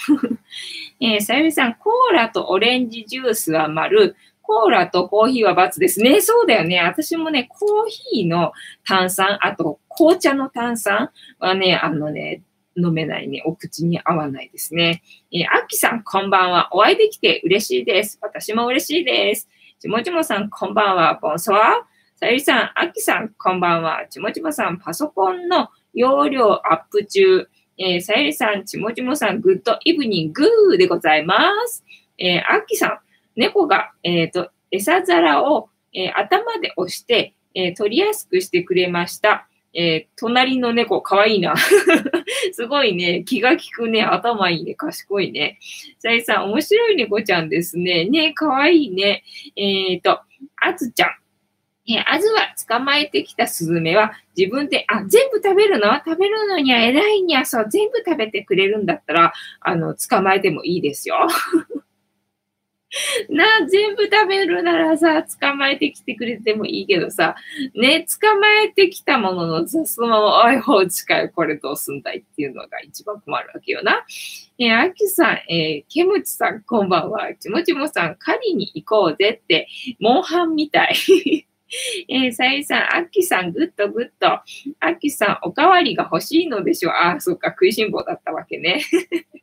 [1.00, 6.22] えー、さゆりさん、コーラとオレンジジュースは丸、コーラとコーヒーは×ですね。
[6.22, 6.80] そうだよね。
[6.80, 8.54] 私もね、コーヒーの
[8.86, 12.44] 炭酸、あと紅茶の炭酸はね、あのね、
[12.78, 13.42] 飲めないね。
[13.46, 15.02] お口に合わないですね。
[15.32, 16.70] えー、アッキさん、こんばんは。
[16.72, 18.20] お会いできて嬉しいです。
[18.22, 19.50] 私も嬉しいです。
[19.80, 21.20] ちもちもさん、こんばんは。
[21.22, 21.86] ボンソワ
[22.20, 24.08] さゆりさん、あきさん、こんばんは。
[24.10, 27.48] ちもちもさん、パソコンの容量アップ中。
[27.78, 31.86] えー、さゆりさん、ちもちもさん、グッドイブニングーでございます。
[32.18, 33.00] えー、あきさん、
[33.36, 39.48] 猫が、えっ、ー、と、餌皿を、えー、頭で押して、えー、取りやすくしてくれました。
[39.76, 41.54] えー、隣の猫、かわいいな。
[42.52, 43.26] すごいね。
[43.28, 44.02] 気が利くね。
[44.02, 44.74] 頭いいね。
[44.74, 45.60] 賢いね。
[46.00, 48.06] さゆりさん、面白い猫ちゃんですね。
[48.06, 49.24] ね、かわいいね。
[49.56, 50.20] えっ、と、
[50.56, 51.10] あつちゃん。
[51.90, 55.96] えあずは捕まえてきたスズメは自分で、あ、全部食べるの？
[56.06, 61.28] 食べるのには偉いにはそう、全部食べてくれるんだったら、あの、捕まえてもいいですよ。
[63.30, 67.36] な、全部食べるならさ、捕まえてきてくれてもいいけどさ、
[67.76, 74.06] ね、捕まえてきたものの、そのまま、おい、放置かよ、これどうすんだいっていうのが一番困るわけよな。
[74.58, 77.34] えー、あきさん、えー、けむちさん、こんばんは。
[77.36, 79.68] ちもちもさん、狩りに行こうぜって、
[80.00, 81.47] モンハンみたい。
[82.08, 84.28] えー、さゆりさん、あっきさん、ぐっとぐっと。
[84.28, 84.44] あ
[84.92, 86.94] っきさん、おかわりが欲しいのでしょう。
[86.94, 88.82] ああ、そっか、食いしん坊だったわけね。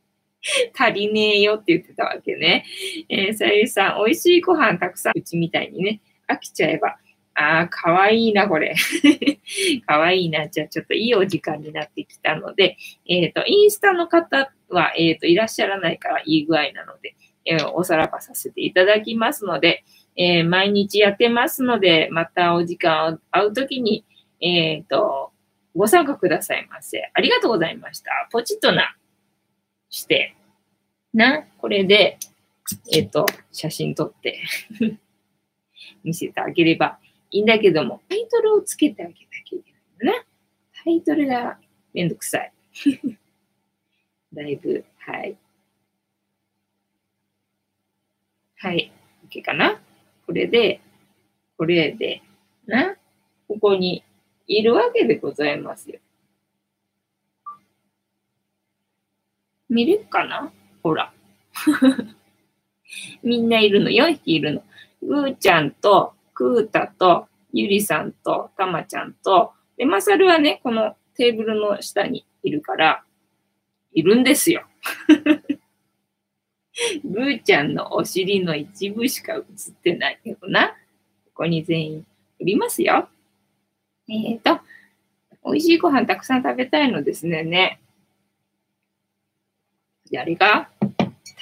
[0.78, 2.64] 足りねえよって言ってたわけね。
[3.08, 6.96] えー、さゆりさん、美味しいご飯たくさん、うちみたいにね、飽きちゃえば。
[7.34, 8.74] ああ、かわいいな、これ。
[9.86, 10.48] かわいいな。
[10.48, 19.84] じゃあ、ちょっといいお時間になってきたので、えっ、ー、と、インスタの方は、えっ、ー、と、いらっしゃらないからいい具合なので、えー、おさらばさせていただきますので、
[20.16, 24.04] えー、毎日やってますので、またお時間を会うときに、
[24.40, 25.32] えっ、ー、と、
[25.74, 27.10] ご参加くださいませ。
[27.12, 28.10] ありがとうございました。
[28.30, 28.96] ポチッとな、
[29.90, 30.36] して、
[31.12, 32.18] な、これで、
[32.92, 34.42] えっ、ー、と、写真撮って
[36.04, 36.98] 見せてあげれば
[37.30, 40.26] いいんだけども、タイトルをつけてあげなきゃいけないのね。
[40.84, 41.58] タイトルが
[41.92, 42.52] めんどくさい。
[44.32, 45.36] だいぶ、はい。
[48.56, 48.92] はい。
[49.28, 49.80] OK かな？
[50.26, 50.80] これで、
[51.56, 52.22] これで、
[52.66, 52.96] な、
[53.48, 54.02] ここに
[54.46, 56.00] いるわけでございますよ。
[59.68, 60.52] 見れるかな？
[60.82, 61.12] ほら。
[63.22, 63.90] みんないるの。
[63.90, 64.62] 4匹いるの。
[65.02, 73.04] ぐーちゃんと、くーたと、ゆりさんと、たまちゃんと、で、まさるはね、このテーブルの下にいるから、
[73.92, 74.64] いるんですよ。
[77.04, 79.42] ぐーちゃんのお尻の一部しか映っ
[79.82, 80.68] てないけどな。
[80.68, 80.74] こ
[81.34, 82.06] こに全員
[82.40, 83.08] おりますよ。
[84.08, 84.60] えっ、ー、と、
[85.44, 87.42] 美味しいご飯たくさん食べたいのですね。
[87.42, 87.80] ね。
[90.12, 90.68] 誰が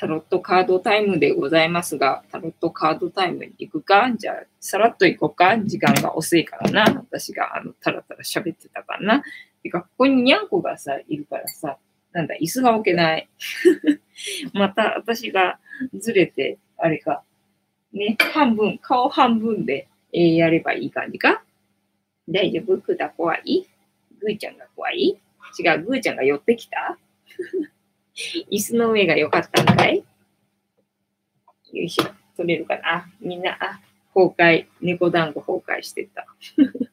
[0.02, 6.82] タロットカードタイムでございますが、タロットカードタイムに行くかじゃあ、さらっと行こうか時間が遅いからな。
[7.10, 9.22] 私があの、たらたら喋ってたからな。
[9.62, 11.78] てか、ここににゃんこがさ、いるからさ、
[12.12, 13.28] なんだ、椅子が置けない。
[14.52, 15.58] また私が
[15.94, 17.22] ずれて、あれか、
[17.92, 21.42] ね、半分、顔半分で、えー、やればいい感じか？
[22.28, 22.78] 大丈夫？
[22.78, 23.66] くだ怖い？
[24.20, 25.18] ぐーちゃんが怖い？
[25.58, 26.98] 違う、ぐーちゃんが寄ってきた？
[28.50, 30.04] 椅子の上が良かったんかい？
[31.72, 32.04] よいしょ。
[32.36, 33.06] 取れるかな？
[33.20, 33.80] みんな、あ、
[34.14, 34.66] 崩壊。
[34.80, 36.26] 猫団子崩壊してた。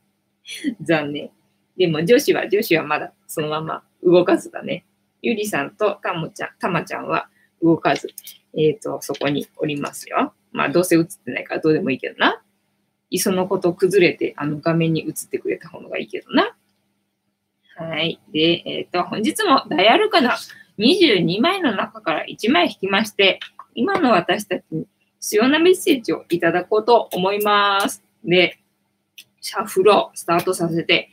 [0.82, 1.30] 残念。
[1.78, 4.86] でも女子は、女子はまだそのまま動かずだね。
[5.22, 7.30] ゆりさんとたもちゃ、たまちゃんは
[7.62, 8.10] 動かず、
[8.58, 10.34] えっ、ー、と、そこにおりますよ。
[10.52, 12.42] まあ、どうせ映ってないからどうでもいいけどな。
[13.10, 16.56] いそのこと崩れて、あの画面に映ってくれた方がいいけどな。
[17.76, 18.20] はい。
[18.32, 20.38] で、えっ、ー、と、本日もダイアルカナ
[20.78, 23.40] 22枚の中から1枚引きまして、
[23.74, 24.88] 今の私たちに
[25.20, 28.04] 必要なメッセージをいただこうと思います。
[28.24, 28.60] で、
[29.42, 31.10] シャッフルをスタートさせて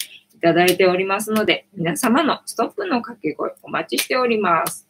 [0.46, 4.86] ただいておりますので、皆様のストップの掛け声お待ちしております。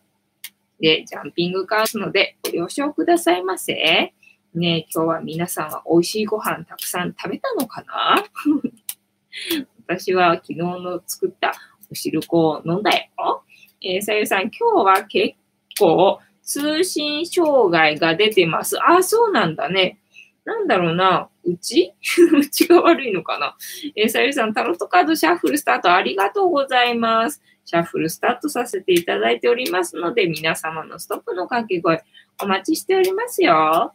[0.78, 4.12] で、ジャンピングカードのでご了承くださいませ。
[4.52, 8.22] ね今日は皆さんは美味しいご飯たくさん食べたのかな？
[9.88, 11.54] 私は昨日の作った
[11.90, 13.42] お汁粉を飲んだよ。
[13.80, 15.36] えー、さゆさん、今日は結
[15.78, 18.76] 構通信障害が出てます。
[18.86, 20.00] あ、そうなんだね。
[20.46, 21.28] なんだろうな。
[21.44, 21.92] うち？
[22.32, 23.56] うちが悪いのかな？
[23.96, 27.42] えー、さゆりさん、タロットカードシャッフルスタートありがとうございます。
[27.64, 32.00] シャッフルスタートさせていただいておりますので、皆様のストップの掛け声
[32.40, 33.92] お待ちしておりますよ。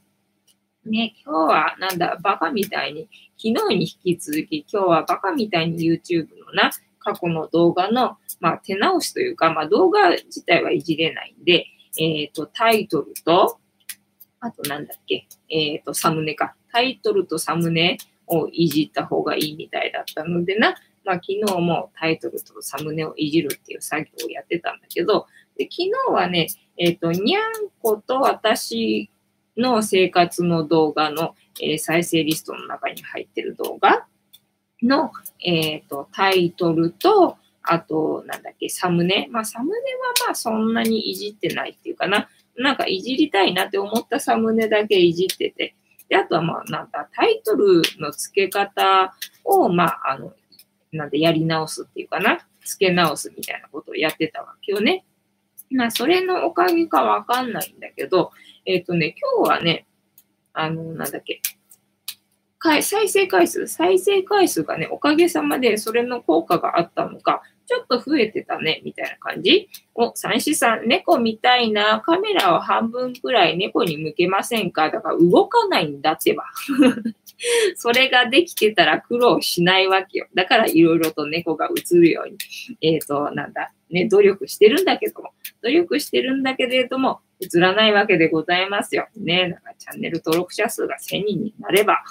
[0.86, 11.66] ね、今日はなんだ、バカみたいに、昨日に引き続き、今日はバカみたいに YouTube のな、過去の動画の、まあ、手直しというか、まあ、動画自体はいじれないんで、
[11.97, 13.61] えっ、ー、と、タイトルと、
[14.42, 16.56] あとなんだっけ、えっ、ー、と、サムネか。
[16.72, 20.76] タイトルとサムネをいじった方がいいみたいだったのでな、
[21.06, 25.28] まあ、昨日もタイトルとサムネをいじるっていう作業をやってたんだけど、
[25.58, 27.44] で昨日はね、えっ、ー、と、にゃん
[27.82, 29.12] こと私
[29.58, 34.08] の生活の動画の、えー、再生リストの中に入ってる動画
[34.82, 35.12] の、
[35.44, 39.28] えっ、ー、と、タイトルと、あと、なんだっけ、サムネ。
[39.32, 39.80] まあ、サムネは
[40.28, 42.28] まあ、そんなにいじってないっていうかな。
[42.58, 45.76] なんか、いじりたいなって思ったサムネだけいじってて。
[46.10, 50.34] で、あとはまあ、なんだ、タイトルの付け方を、まあ、あの、
[50.91, 52.45] なんで、やり直すっていうかな。
[52.66, 55.06] 付け直すみたいなことをやってたわけよね。
[55.72, 58.32] まあ、それのおかげかわかんないんだけど、
[58.66, 59.88] えっ、ー、とね、今日はね、
[60.54, 61.41] あの、なんだっけ、
[62.82, 67.41] 再生回数、再生回数がね、おかげさまでそれの効果があったのか、
[67.72, 69.70] ちょっと増えてたね、みたいな感じ。
[69.96, 72.02] お、三子さん、猫見たいな。
[72.06, 74.90] カメラを半分くらい猫に向けませんか？
[74.90, 76.44] だから動かないんだってば。
[77.78, 80.28] それができてたら苦労しないわけよ。
[80.36, 82.38] だからいろいろと猫が映るように、
[82.82, 85.32] えっ、ー、と、なんだ、ね、努力してるんだけども、
[85.64, 89.08] 努力してるんだけれども、映らないわけでございますよ。
[89.16, 92.04] ね、だかチャンネル登録者数が1000人になれば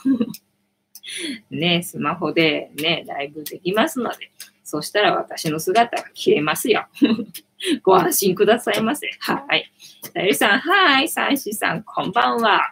[1.51, 4.31] ね、スマホでね、ライブできますので、
[4.71, 6.87] そしたら私の姿が消えますよ。
[7.83, 9.11] ご安心くださいませ。
[9.19, 9.73] はい。
[10.05, 11.09] さゆりさん、はい。
[11.09, 12.71] 三子さん、こんばんは。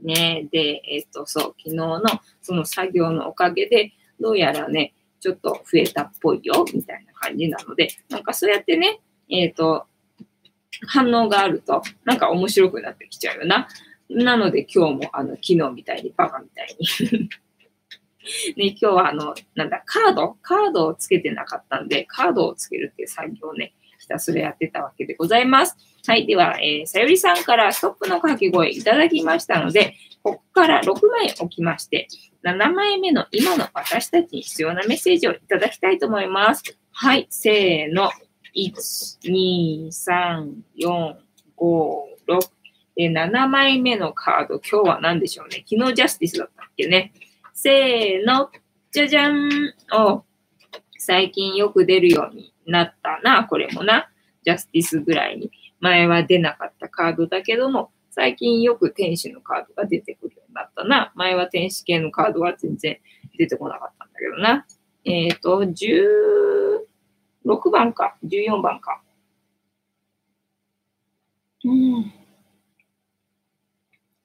[0.00, 2.00] ねで、えっ、と、そう、昨日の
[2.40, 9.84] その作業のおかげで、どうやらね、ちょっと増えたっぽいよ、みたいな感じなので、なんかそうやってね、えっ、と、
[10.86, 13.68] 反応があると、なんか面白くなってきちゃうよな。
[14.08, 17.28] なので今日もあの昨日みたいにバカみたいに
[18.56, 20.36] ね、今日はあの、なんだ、カード？
[20.42, 25.76] カードをつけてなかったんで、カードをつけるっていう作業をね、ひたすらやってたわけでございます。
[26.06, 26.26] はい。
[26.26, 32.08] では、えー、さゆりさんからストップの掛け声いただきましたので、ここから6枚置きまして、
[32.44, 36.62] 7枚目の今の私たちに必要なメッセージをいただきたいと思います。
[36.90, 37.26] はい。
[37.30, 38.10] せーの。
[38.54, 38.72] 1、
[39.24, 41.16] 2、3、4、
[41.56, 42.40] 5、6。
[42.96, 45.64] で、7枚目のカード、今日は何でしょうね。
[45.68, 47.12] 昨日ジャスティスだったっけね。
[47.64, 48.50] せーの、
[48.90, 49.48] じゃじゃん
[49.92, 50.24] お
[50.98, 54.10] 最近よく出るようになったな、これもな。
[54.42, 55.52] ジャスティスぐらいに。
[55.78, 61.12] 前は出なかったカードだけども、最近よく天使のカードが出てくるようになったな。
[61.14, 62.98] 前は天使系のカードは全然
[63.38, 64.66] 出てこなかったんだけどな。
[65.04, 65.62] えっ、ー、と、
[67.44, 69.04] 16番か、14番か。
[71.64, 72.21] うん。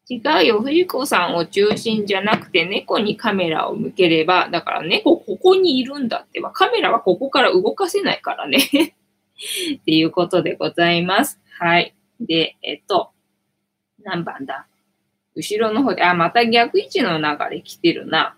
[0.10, 8.60] 違うよ、藤子さんを中心じゃなくて猫にカメラを向ければ、だから猫ここにいるんだってば、カメラはここから動かせないからね
[9.76, 11.41] っていうことでございます。
[11.60, 11.93] はい。
[12.22, 13.12] で、えっと、
[14.03, 14.68] 何番だ？
[15.36, 18.38] 後ろの方で、あ、また逆位置の流れ来てるな。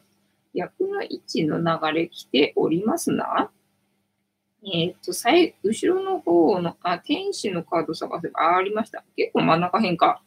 [0.56, 3.52] 逆の位置の流れ来ておりますな。
[4.66, 9.06] えっ、と、最、後ろの方の、あ、天使のカード探せば、あ、ありました。
[9.16, 10.22] 結構真ん中辺か。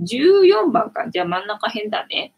[0.00, 1.08] 14番か。
[1.10, 2.34] じゃあ真ん中辺だね。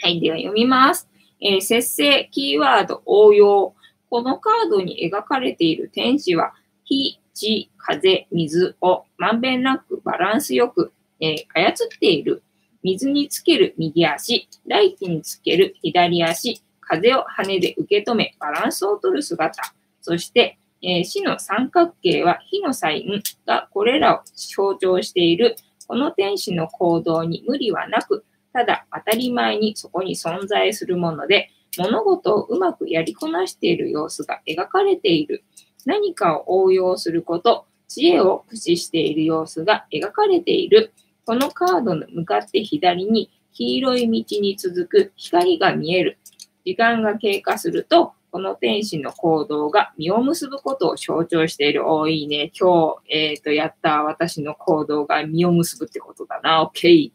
[0.00, 0.20] はい。
[0.20, 1.08] では読みます。
[1.40, 3.74] えー、節制、キーワード、応用。
[4.08, 6.52] このカードに描かれている天使は、
[6.84, 12.42] 火、地、風、水をまんべんなくバランスよく、えー、操っている。
[12.82, 19.74] 水につける右足、大気につける左足、風を羽で受け止めバランスを取る姿。
[20.00, 25.56] そして、えー、死の三角形は火のサインがこれらを象徴している
[25.90, 35.42] この天使の行動に無理はなく、ただ当たり前にそこに存在するもので、物事をうまくやりこなしている様子が描かれている。
[35.84, 40.92] 何かを応用すること、知恵を駆使している様子が描かれている。
[41.26, 46.18] このカードの向かって左に黄色い道に続く光が見える。
[46.64, 51.88] 時間が経過すると、この天使の行動が実を結ぶことを象徴している。
[51.88, 52.52] おいいね。
[52.58, 56.70] 今日、えっ、ー、と、やった私の行動が実を結ぶってことだな。
[56.72, 57.12] OK。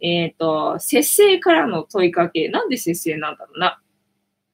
[0.00, 2.48] えっ、ー、と、節制からの問いかけ。
[2.48, 3.80] なんで節制なんだろうな。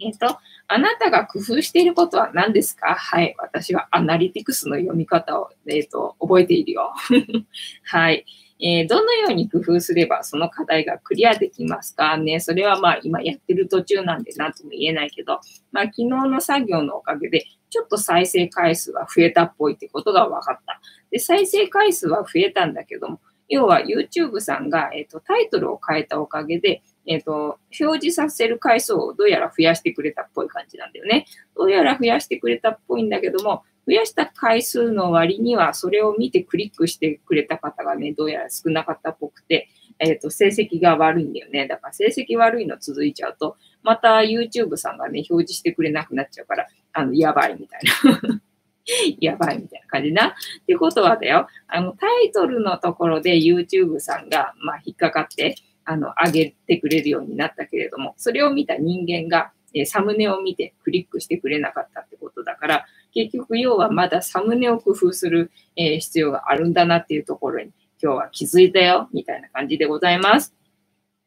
[0.01, 2.95] えっ、ー、と、あなたが工夫していることは何ですか？
[2.95, 3.35] はい。
[3.39, 6.93] 私はアナリティクスの読み方を、えっ、と、覚えているよ。
[7.85, 8.25] はい。
[8.67, 12.17] えー、どのように工夫すればその課題がクリアできますか？
[12.17, 12.41] ね。
[12.41, 15.41] それはまあ今やってる途中なんで何とも言えないけど、
[15.71, 20.81] まあ昨日の作業のおかげでちょっと再生回数は増えたっぽいってことが分かった。
[21.11, 31.27] で、再生回数は増えたんだけども、要は YouTube さんが、えーと、タイトルを変えたおかげで、えっ、ー、と、表示させる回数をどうやら増やしてくれたっぽい感じなんだよね。
[31.55, 39.69] どうやら増やしてくれたっぽいんだけども、増やした回数の割には、それを見てクリックしてくれた方がね、どうやら少なかったっぽくて、
[39.99, 41.69] えっ、ー、と、成績が悪いんだよね。
[41.69, 47.81] だから成績悪いの続いちゃうと、また YouTube さんがね、表示してくれなくなっちゃうから、あの、やばいみたい
[48.23, 48.41] な。
[49.21, 50.29] やばいみたいな感じな。
[50.29, 50.33] っ
[50.67, 70.55] てことはだよ、あの、タイトルのところで YouTube さんが、まあ、引っかかって、あの、上げてくれるようになったけれども、それを見た人間が、えサムネを見てクリックしてくれなかったってことだから、結局要はまだサムネを工夫する、え必要があるんだなっていうところに今日は気づいたよ、みたいな感じでございます。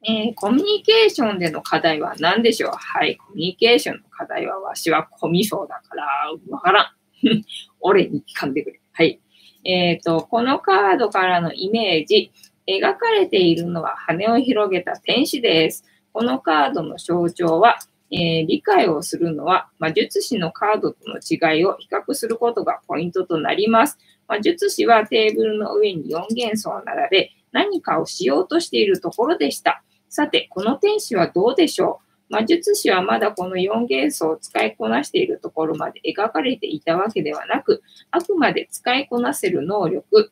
[0.03, 2.71] えー、コミュニケーションでの課題は何でしょう？
[2.71, 6.05] はい、コミュニケーションの課題はわしはコミュ障だから、
[6.49, 6.87] わからん。
[7.81, 8.79] 俺に聞かんでくれ。
[8.93, 9.19] はい。
[9.63, 12.31] えっ、ー、と、このカードからのイメージ、
[12.67, 15.85] 描かれているのは羽を広げた天使です。
[16.13, 17.77] このカードの象徴は
[18.11, 23.97] えー、理解をするのは、魔術師のカードとの違いを比較することがポイントとなります。
[24.27, 29.83] 魔術師はテーブルの上に4元素を並べ、何かをしようとしているところでした。
[30.09, 32.07] さて、この天使はどうでしょう？
[32.29, 37.81] 魔術師はまだこの4元素を使いこなしているところまで描かれていたわけではなく、
[38.11, 40.31] あくまで使いこなせる能力、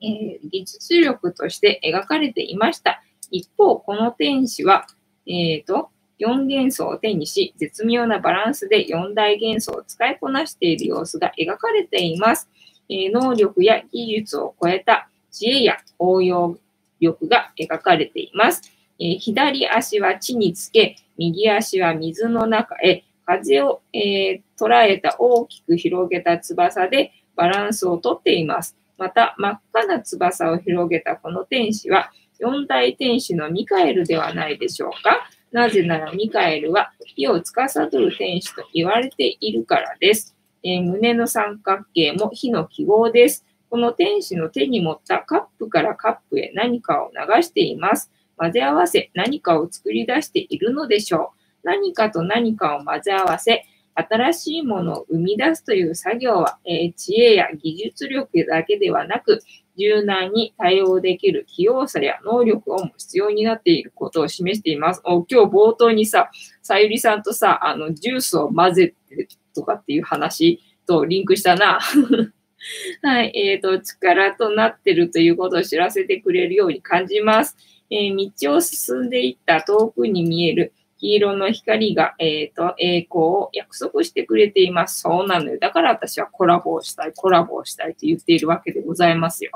[0.00, 3.02] えー、技術力として描かれていました。
[3.30, 4.86] 一方、この天使は、
[5.26, 5.90] えっ、ー、と、
[6.20, 12.48] 4元素を手にし、絶妙なバランスで4大元素を使いこなしている様子が描かれています。
[12.88, 16.56] えー、能力や技術を超えた知恵や応用
[17.00, 18.62] 力が描かれています。
[18.98, 28.76] えー、左足は地につけ、右足は水の中へ、風を、えー、捉えた大きく広げた翼でバランスをとっています。
[28.98, 35.28] また、真っ赤な翼を広げたこの天使は、四大天使のミカエルではないでしょうか。
[35.52, 40.34] なぜならミカエルは火を司る天使と言われているからです。
[40.64, 43.44] えー、胸の三角形も火の記号です。
[43.68, 48.10] この天使の手に持ったカップからカップへ何かを流しています。
[48.36, 51.38] 混ぜ合わせ何かを作り出しているのでしょう。
[51.64, 59.40] 何かと何かを混ぜ合わせ、新しいものを生み出すという作業は、えー、知恵や技術力だけではなく、
[59.78, 65.00] 柔軟に対応できる器用さや能力をも必要になっていることを示しています。
[65.04, 66.30] お今日冒頭にさ、
[66.62, 71.80] さゆりさんとさ、あの、ジュースを混ぜてとかっていう話とリンクしたな。
[73.02, 77.56] はい、えっ、ー、と、力となってるということを知らせてくれるように感じます。
[77.90, 80.72] えー、道を進んでいった遠くに見える
[81.02, 85.00] 黄色の光が、えっ、ー、と、栄光を約束してくれています。
[85.00, 85.58] そうなのよ。
[85.58, 89.50] だから私はコラボをしたい、コラボをしたいと言っているわけでございますよ。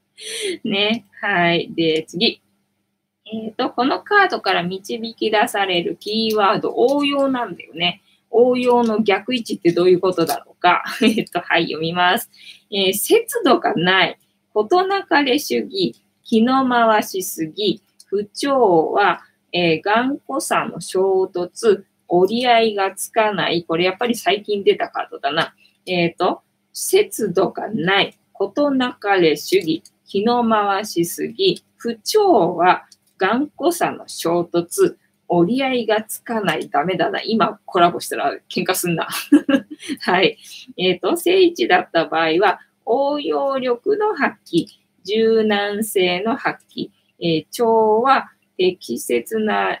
[0.64, 1.04] ね。
[1.20, 1.70] はい。
[1.74, 2.40] で、次。
[3.30, 8.00] えっ、ー、と、このカードから導き出されるキーワード、応用なんだよね。
[8.30, 10.84] 応用の逆位置ってどういうことだろうか。
[11.04, 12.30] えっと、はい、読みます。
[12.70, 14.18] えー、節度がない、
[14.54, 19.20] 事なかれ主義、気の回しすぎ、不調は、
[19.52, 23.64] えー、頑固さの衝突、折り合いがつかない。
[23.64, 25.54] これやっぱり最近出たカードだな。
[25.86, 26.42] えっ、ー、と、
[26.72, 32.86] 節度がない、事なかれ主義、気の回しすぎ、不調は
[33.18, 34.96] 頑固さの衝突、
[35.28, 36.68] 折り合いがつかない。
[36.70, 37.20] ダメだな。
[37.20, 39.08] 今コラボしたら喧嘩すんな。
[40.00, 40.38] はい。
[40.78, 44.66] えっ、ー、と、正位置だった場合は、応用力の発揮、
[45.04, 46.90] 柔軟性の発揮、
[47.20, 49.80] えー、調は適切な、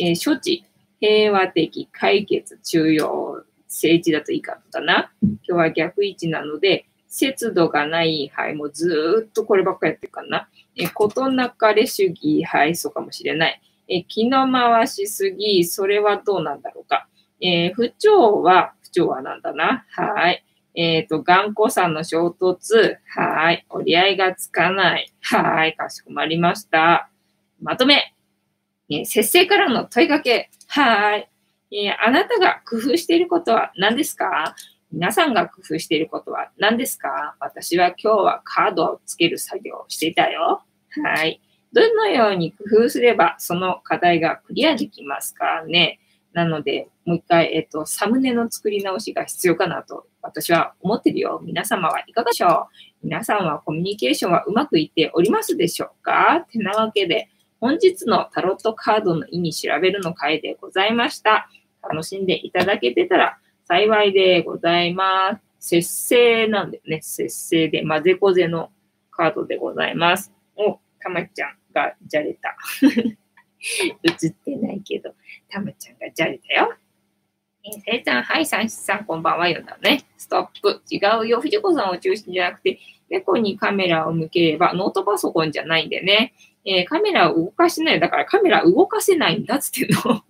[0.00, 0.64] え、処置、
[1.00, 5.12] 平和的解決、中庸、正位置だといいかったな。
[5.20, 10.48] 今日は逆位置なので、節度がない、はい、もうずっとこればっかやってるかな。
[10.76, 13.60] え、ことなかれ主義、はい、そうかもしれない。
[13.88, 17.08] え、気の回しすぎ、それはどうなんだろうか。
[17.40, 19.84] えー、不調は、不調はなんだな。
[19.90, 20.44] はい。
[20.74, 22.96] えっ、ー、と、頑固さの衝突。
[23.06, 23.66] はい。
[23.68, 25.12] 折り合いがつかない。
[25.20, 25.74] はい。
[25.76, 27.10] かしこまりました。
[27.60, 28.11] まとめ。
[28.90, 30.50] え、節制からの問いかけ。
[30.68, 31.28] はい。
[31.70, 34.54] え、あなたが工夫していることは何ですか？
[34.92, 37.36] 皆さんが工夫していることは何ですか？
[37.40, 40.62] 私は今日はカードをつける作業をしていたよ。
[41.02, 41.40] はい。
[41.72, 45.64] どのように工夫すればその課題がクリアできますか？
[45.66, 45.98] ね。
[46.34, 51.40] なので、もう一回、えっ、と、サムネの作り直しが必要かなと私は思ってるよ。
[51.42, 52.68] 皆様はいかがでしょ
[53.02, 53.06] う？
[53.06, 56.46] 皆さんはコミュニケーションはうまくいっておりますでしょうか？
[56.50, 57.28] てなわけで、
[57.62, 61.48] 本日のタロットカードの意味調べるの回でございました。
[61.80, 63.38] 楽しんでいただけてたら
[63.68, 65.78] 幸いでございます。
[65.78, 66.98] 節制なんだよね。
[67.02, 68.72] 節制で、まぜこぜの
[69.12, 70.32] カードでございます。
[70.56, 72.56] お、たまちゃんがじゃれた。
[74.02, 75.14] 映ってないけど、
[75.48, 76.74] たまちゃんがじゃれたよ。
[77.62, 80.02] えー、せいちゃん、はい、さんしさん、こんばんはよだね。
[80.16, 80.82] ストップ。
[80.90, 81.40] 違うよ。
[81.40, 86.34] 藤子さんを中心じゃなくて、猫にカメラを向ければ、ノートパソコンじゃないんでね。
[86.64, 88.00] えー、カメラを動かしない。
[88.00, 90.22] だからカメラ動かせないんだっつっての。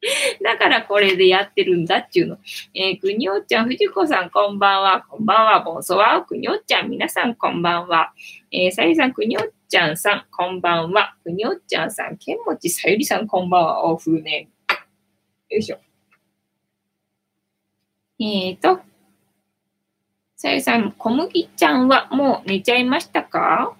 [0.42, 2.38] だからこれでやってるんだっちゅうの。
[2.74, 5.02] えー、くにおっちゃん、藤子さん、こんばんは。
[5.08, 5.60] こんばんは。
[5.60, 6.22] ボンソワ。
[6.22, 8.12] くにおっちゃん、皆さん、こんばんは。
[8.52, 11.16] えー、さゆりさん、くにおっちゃんさん、こんばんは。
[11.24, 13.84] くにおっちゃんさん、けんもちさゆりさん、こんばんは。
[13.84, 14.48] おふうね。
[15.48, 15.78] よいしょ。
[18.20, 18.80] えっ、ー、と、
[20.36, 23.77] さゆりさん、こむぎちゃんはもう寝ちゃいましたか？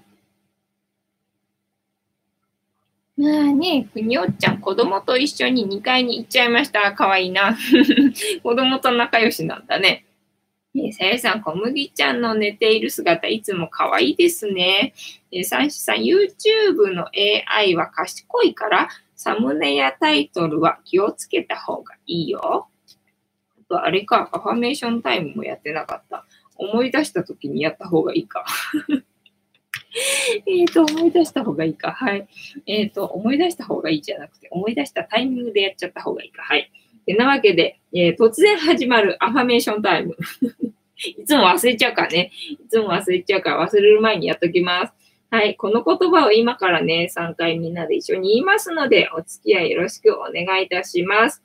[3.18, 6.92] まあね、ふにおっちゃん、子供と一緒に2階に行っちゃいました。
[6.92, 7.58] かわいいな。
[8.44, 10.04] 子供と仲良しなんだね。
[10.76, 14.94] えさやさん、小麦ちゃんの寝ている姿、いつも可愛いですね。
[15.32, 17.08] えさんしさん、YouTube の
[17.48, 22.68] AI は賢いから、サムネやタイトルは気をつけた方がいいよ。
[23.58, 26.24] あと、あれか、アファメーションタイムもやってなかった。
[26.54, 28.44] 思い出した時にやった方がいいか。
[30.46, 31.92] えっと、思い出した方がいいか。
[31.92, 32.28] はい。
[32.66, 36.42] えっ、ー、と、思い出した方がいいじゃなくて、思い出したタイミングでやっちゃった方がいいか。
[36.42, 36.70] はい。
[37.08, 40.16] てなわけで、えー、突然始まるアファメーションタイム。
[40.96, 42.32] いつも忘れちゃうからね。
[42.50, 44.92] いつも忘れちゃうから忘れる前にやっときます。
[45.30, 45.56] はい。
[45.56, 51.42] この言葉を今からね、3回みんなで一緒に言いますので、お付き合いよろしくお願いいたします。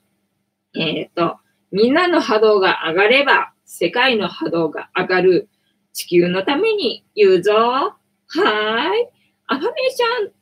[0.76, 1.38] えっ、ー、と、
[1.70, 5.48] みんなの波動が上がれば、世界の波動が上がる。
[5.92, 7.94] 地球のために言うぞ。
[8.42, 9.08] はい。
[9.46, 10.32] アファメーション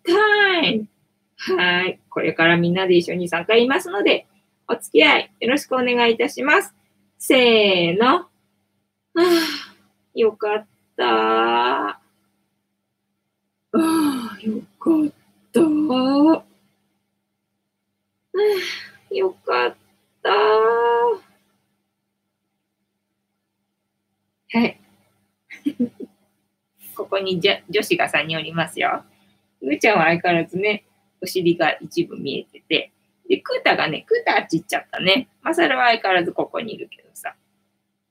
[0.61, 0.87] タイム。
[1.37, 2.01] はい。
[2.09, 4.27] これからみんなで一緒に参加いますので、
[4.69, 6.75] お付き合いよろしくお願いいたします。
[7.19, 8.07] せーの。
[8.17, 8.29] は
[9.15, 9.21] あ、
[10.15, 10.67] よかっ
[10.97, 11.05] た。
[11.05, 11.99] あ
[13.75, 14.95] あ、よかっ
[15.53, 15.61] た。
[15.61, 15.65] あ
[19.11, 19.75] あ、よかっ
[20.23, 20.31] た。
[20.31, 21.21] は
[24.67, 24.79] い。
[26.95, 29.05] ここに女子が3人おりますよ。
[29.61, 30.85] ぐーちゃんは相変わらずね、
[31.23, 32.93] お尻が一部見えてて、
[33.29, 35.29] で、クータがね、クータあっち行っちゃったね。
[35.43, 37.35] まさるは相変わらずここにいるけどさ。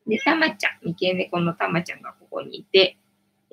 [0.07, 2.97] で、たまちゃん、三毛猫のたまちゃんがここにいて、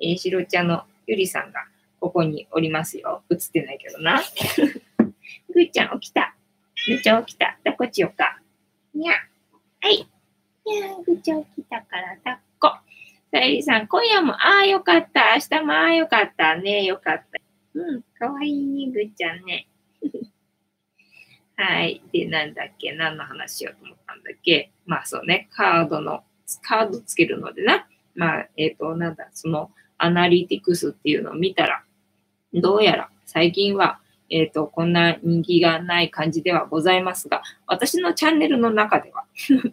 [0.01, 1.65] えー、しろちゃんのゆりさんが
[1.99, 3.23] ここにおりますよ。
[3.29, 4.21] 映ってないけどな。
[5.53, 6.35] ぐーちゃん起きた。
[6.87, 7.57] ぐーちゃん起きた。
[7.65, 8.39] 抱っこちようか。
[8.93, 9.13] にゃ。
[9.81, 10.07] はい。
[10.65, 12.41] にゃーぐーちゃん起きたから抱っこ。
[13.31, 15.35] さゆりさん、今夜も、ああ、よかった。
[15.35, 16.83] 明日も、ああ、よかったね。
[16.83, 17.39] よかった。
[17.75, 19.67] うん、かわいいね、ぐーちゃんね。
[21.55, 22.01] はい。
[22.11, 26.23] で、なんだっけ何の話しようと思ったんだっけまあそうね、カードの、
[26.63, 27.87] カードつけるのでな。
[28.15, 29.69] まあ、えっ、ー、と、なんだ、その、
[29.99, 31.83] アナリティクスっていうのを見たら、
[32.55, 33.99] どうやら最近は、
[34.31, 39.25] えっ、と、こんな人気がない感じではございますが、私のチャンネルの中では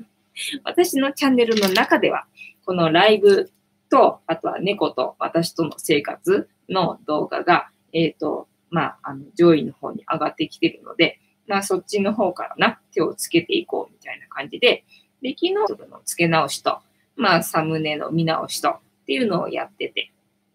[0.65, 2.27] 私のチャンネルの中では、
[2.67, 3.51] このライブ
[3.91, 14.85] と、あとは猫と私との生活の動画が、えっ、と、まあ、あの、上位の方に上がってきてるので、まあ、そっちの方からな、手をつけていこうみたいな感じで、
[15.23, 15.55] で、昨日
[15.89, 16.81] の付け直しと、
[17.15, 20.11] まあ、サムネの見直しとっていうのをやってて、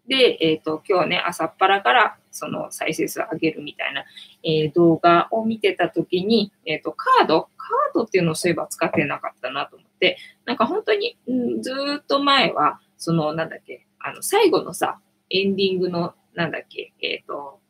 [0.06, 4.04] で、えっ、ー、と、今日ね、朝っぱらからその再生数を上げるみたいな、
[4.42, 14.98] えー、動画を見てたときに、えっ、と、カードカードっていうのをそういえば使ってなかったなと思って、なんか本当に、うん、ずっと前は、その、なんだっけ、あの、最後のさ、
[15.30, 17.60] エンディングの、なんだっけ、えっ、と、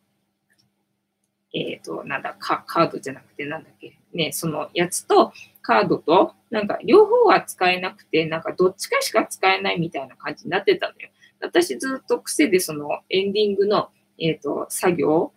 [1.55, 11.11] えっ、と、なんだ、カードじゃなくて、なんだっけ、ね、そのやつと、カードと、なんか両方は使えなくて、なんかどっちかしか使えないみたいな感じになってたのよ。
[11.41, 13.91] 私ずっと癖でそのエンディングの、
[14.23, 15.33] えっ、ー、と、作業、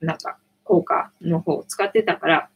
[0.00, 2.48] なんか効果の方を使ってたから、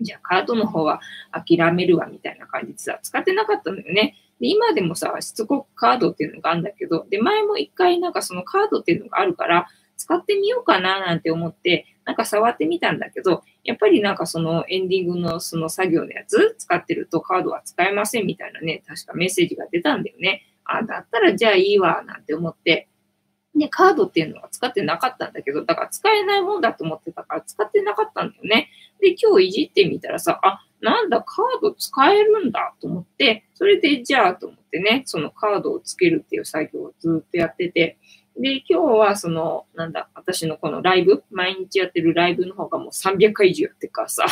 [0.00, 1.00] じゃあカードの方は
[1.32, 4.16] 諦めるわみたいな感じでさ、使ってなかったんだよね。
[4.40, 20.42] で、今でもさ、しつこくカードっていうのがあるんだけど、で、前も一回なんかそのカードっていうのがあるから、使ってみようかななんて思って、なんか触ってみたんだけど、やっぱりなんかそのエンディングのその作業のやつ使ってるとカードは使えませんみたいなね、確かメッセージが出たんだよね。
[20.64, 22.88] あ、だったらじゃあいいわ、なんて思って、
[23.54, 28.70] で、カードっていうのは使ってなかったんだけど、だから使えないもんだと思ってたから使ってなかったんだよね。
[29.00, 37.98] で、今日いじってみたらさ、あ、なんだ、カード使えるんだと思って、それでじゃあと思ってね、そのカードをつけるっていう作業をずっとやってて、
[38.38, 44.26] で、今日はその、なんだ、私のこのライブ、毎日やってるライブの方がもう300回以上やってるからさ、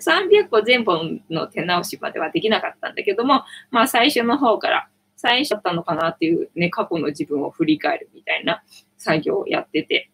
[0.00, 4.88] 300個全本の手直しまではできなかったんだけども、まあ最初の方から
[5.18, 8.62] 最初だったのかなっていうね、過去の自分を振り返るみたいな
[8.96, 10.10] 作業をやってて、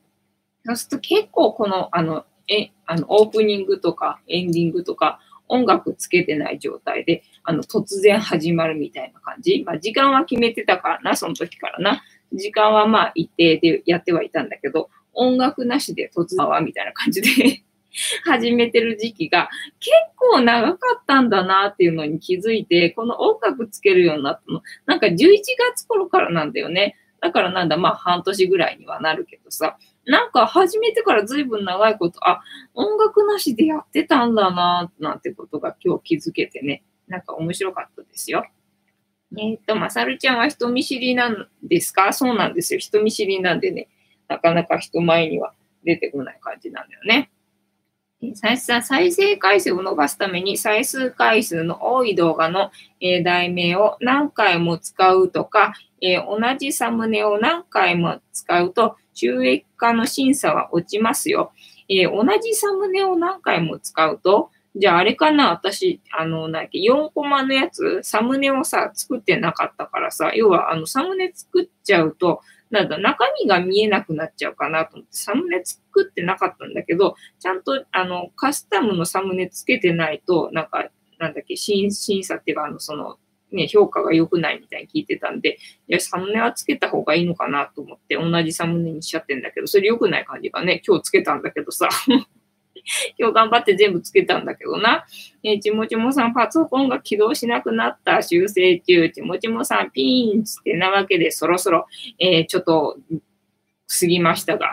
[0.64, 9.62] そうすると結構この、あの、え、あの、オープニングとかエンディングとか音楽つけてない状態で、あの、突然始まるみたいな感じ。
[9.66, 12.02] まあ時間は決めてたからな、その時からな。
[12.32, 17.62] 時間はまあ一定でやってはいたんだけど、音楽なしで突然はみたいな感じで
[18.24, 19.48] 始めてる時期が
[19.80, 25.16] 結構長かったんだなっていうのに気づいて、この音楽つけるようになったの、なんか11
[25.72, 26.96] 月頃からなんだよね。
[27.20, 32.42] だからなんだ、まあ半年ぐらいにはなるけどさ、なんか始めてから随分長いこと、あ、
[32.74, 38.44] 音楽なしでやってたんだな、なんてことが今日気づけてね、なんか面白かったですよ。
[39.38, 42.12] えっ、と、まさるちゃんは人見知りなんですか？
[42.12, 42.78] そうなんですよ。
[42.80, 43.88] 人見知りなんでね、
[44.28, 47.30] なかなか人前には出てこない感じなんだよね。
[48.34, 48.56] 再
[49.12, 52.70] 生回数を伸ばすために再生回数の多い動画の、
[53.00, 61.52] え題名を何回も使うとか、え同じサムネを何回も使うと収益化の審査は落ちますよ。
[61.88, 80.88] え同じサムネを何回も使うとじゃああれかな私、あの、なんか4コマのやつ、サムネをさ、作ってなかったからさ、要はあの、サムネ作っちゃうと、なんだ、中身が見えなくなっちゃうかなと思って、サムネ作ってなかったんだけど、ちゃんと、あの、カスタムのサムネつけてないと、なんか、
[81.18, 83.16] なんだっけ、審審査っていうか、あの、その、
[83.52, 85.58] ね、評価が良くないみたいに聞いてたんで、
[85.88, 91.88] いや、サムネはつけた方がいいのかなと思って、同じサムネにしちゃってんだけど、それ良くない感じがね、今日つけたんだけどさ。
[93.18, 95.04] 今日頑張って全部つけたんだけどな。
[95.42, 98.22] え、ちもちもさん、パソコンが起動しなくなった。
[98.22, 99.10] 修正中。
[99.10, 101.86] ちもちもさん、ピーンってなわけで、そろそろ、
[102.18, 102.98] えー、ちょっと、
[104.00, 104.70] 過ぎましたが。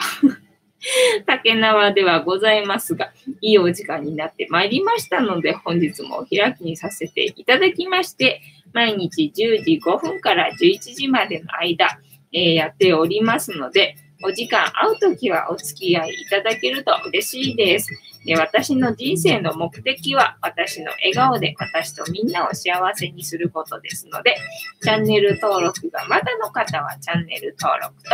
[1.27, 8.41] 竹縄ではございますが、いいお時間になってまいりましたので、本日もお開きにさせていただきまして、
[8.73, 11.99] 毎日10時5分から11時までの間、
[12.33, 17.89] えー、やっておりますので、お時間合うときはお付き合いいただけると嬉しいです。
[18.25, 24.35] で私の人生の目的は私の笑顔で私とみんなを幸せにすることですので、
[24.81, 28.09] チャンネル登録がまだの方はチャンネル登録と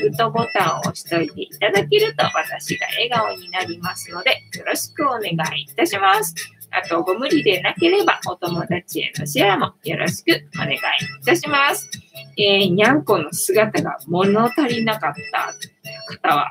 [0.00, 6.34] グッドボタンを押しといていただけると私が笑顔になりますので、よろしくお願いいたします。
[6.72, 10.78] あと、ご無理でなければお友達へのシェアもよろしくお願いい
[11.24, 11.90] たします。
[12.38, 16.50] えー、にゃんこの姿が物足りなかった方は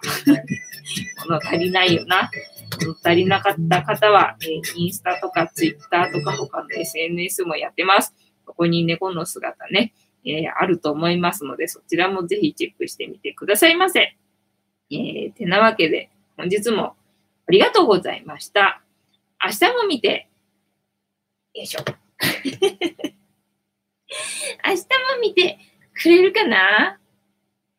[1.27, 2.29] 物足りないよな。
[2.81, 8.13] 物足りなかった方は、えー、インスタとかツイッターとか他の SNS もやってます。
[8.45, 9.93] ここに猫の姿ね、
[10.25, 14.15] えー、あると思いますので、そちらもぜひチェックしてみてくださいませ。
[14.91, 16.95] えー、てなわけで、本日も
[17.47, 18.81] ありがとうございました。
[19.41, 20.29] 明日も見て、
[21.53, 21.79] よいしょ。
[24.65, 24.85] 明日も
[25.21, 25.57] 見て
[25.93, 26.99] くれるかな？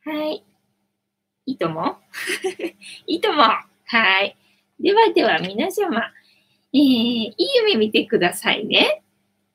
[0.04, 0.44] はい。
[1.46, 1.98] いいとも
[3.06, 4.36] いいともはい。
[4.78, 5.98] ではでは皆様、
[6.72, 9.02] えー、いい夢見てくださいね。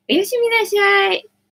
[0.08, 1.28] おやすみなさい。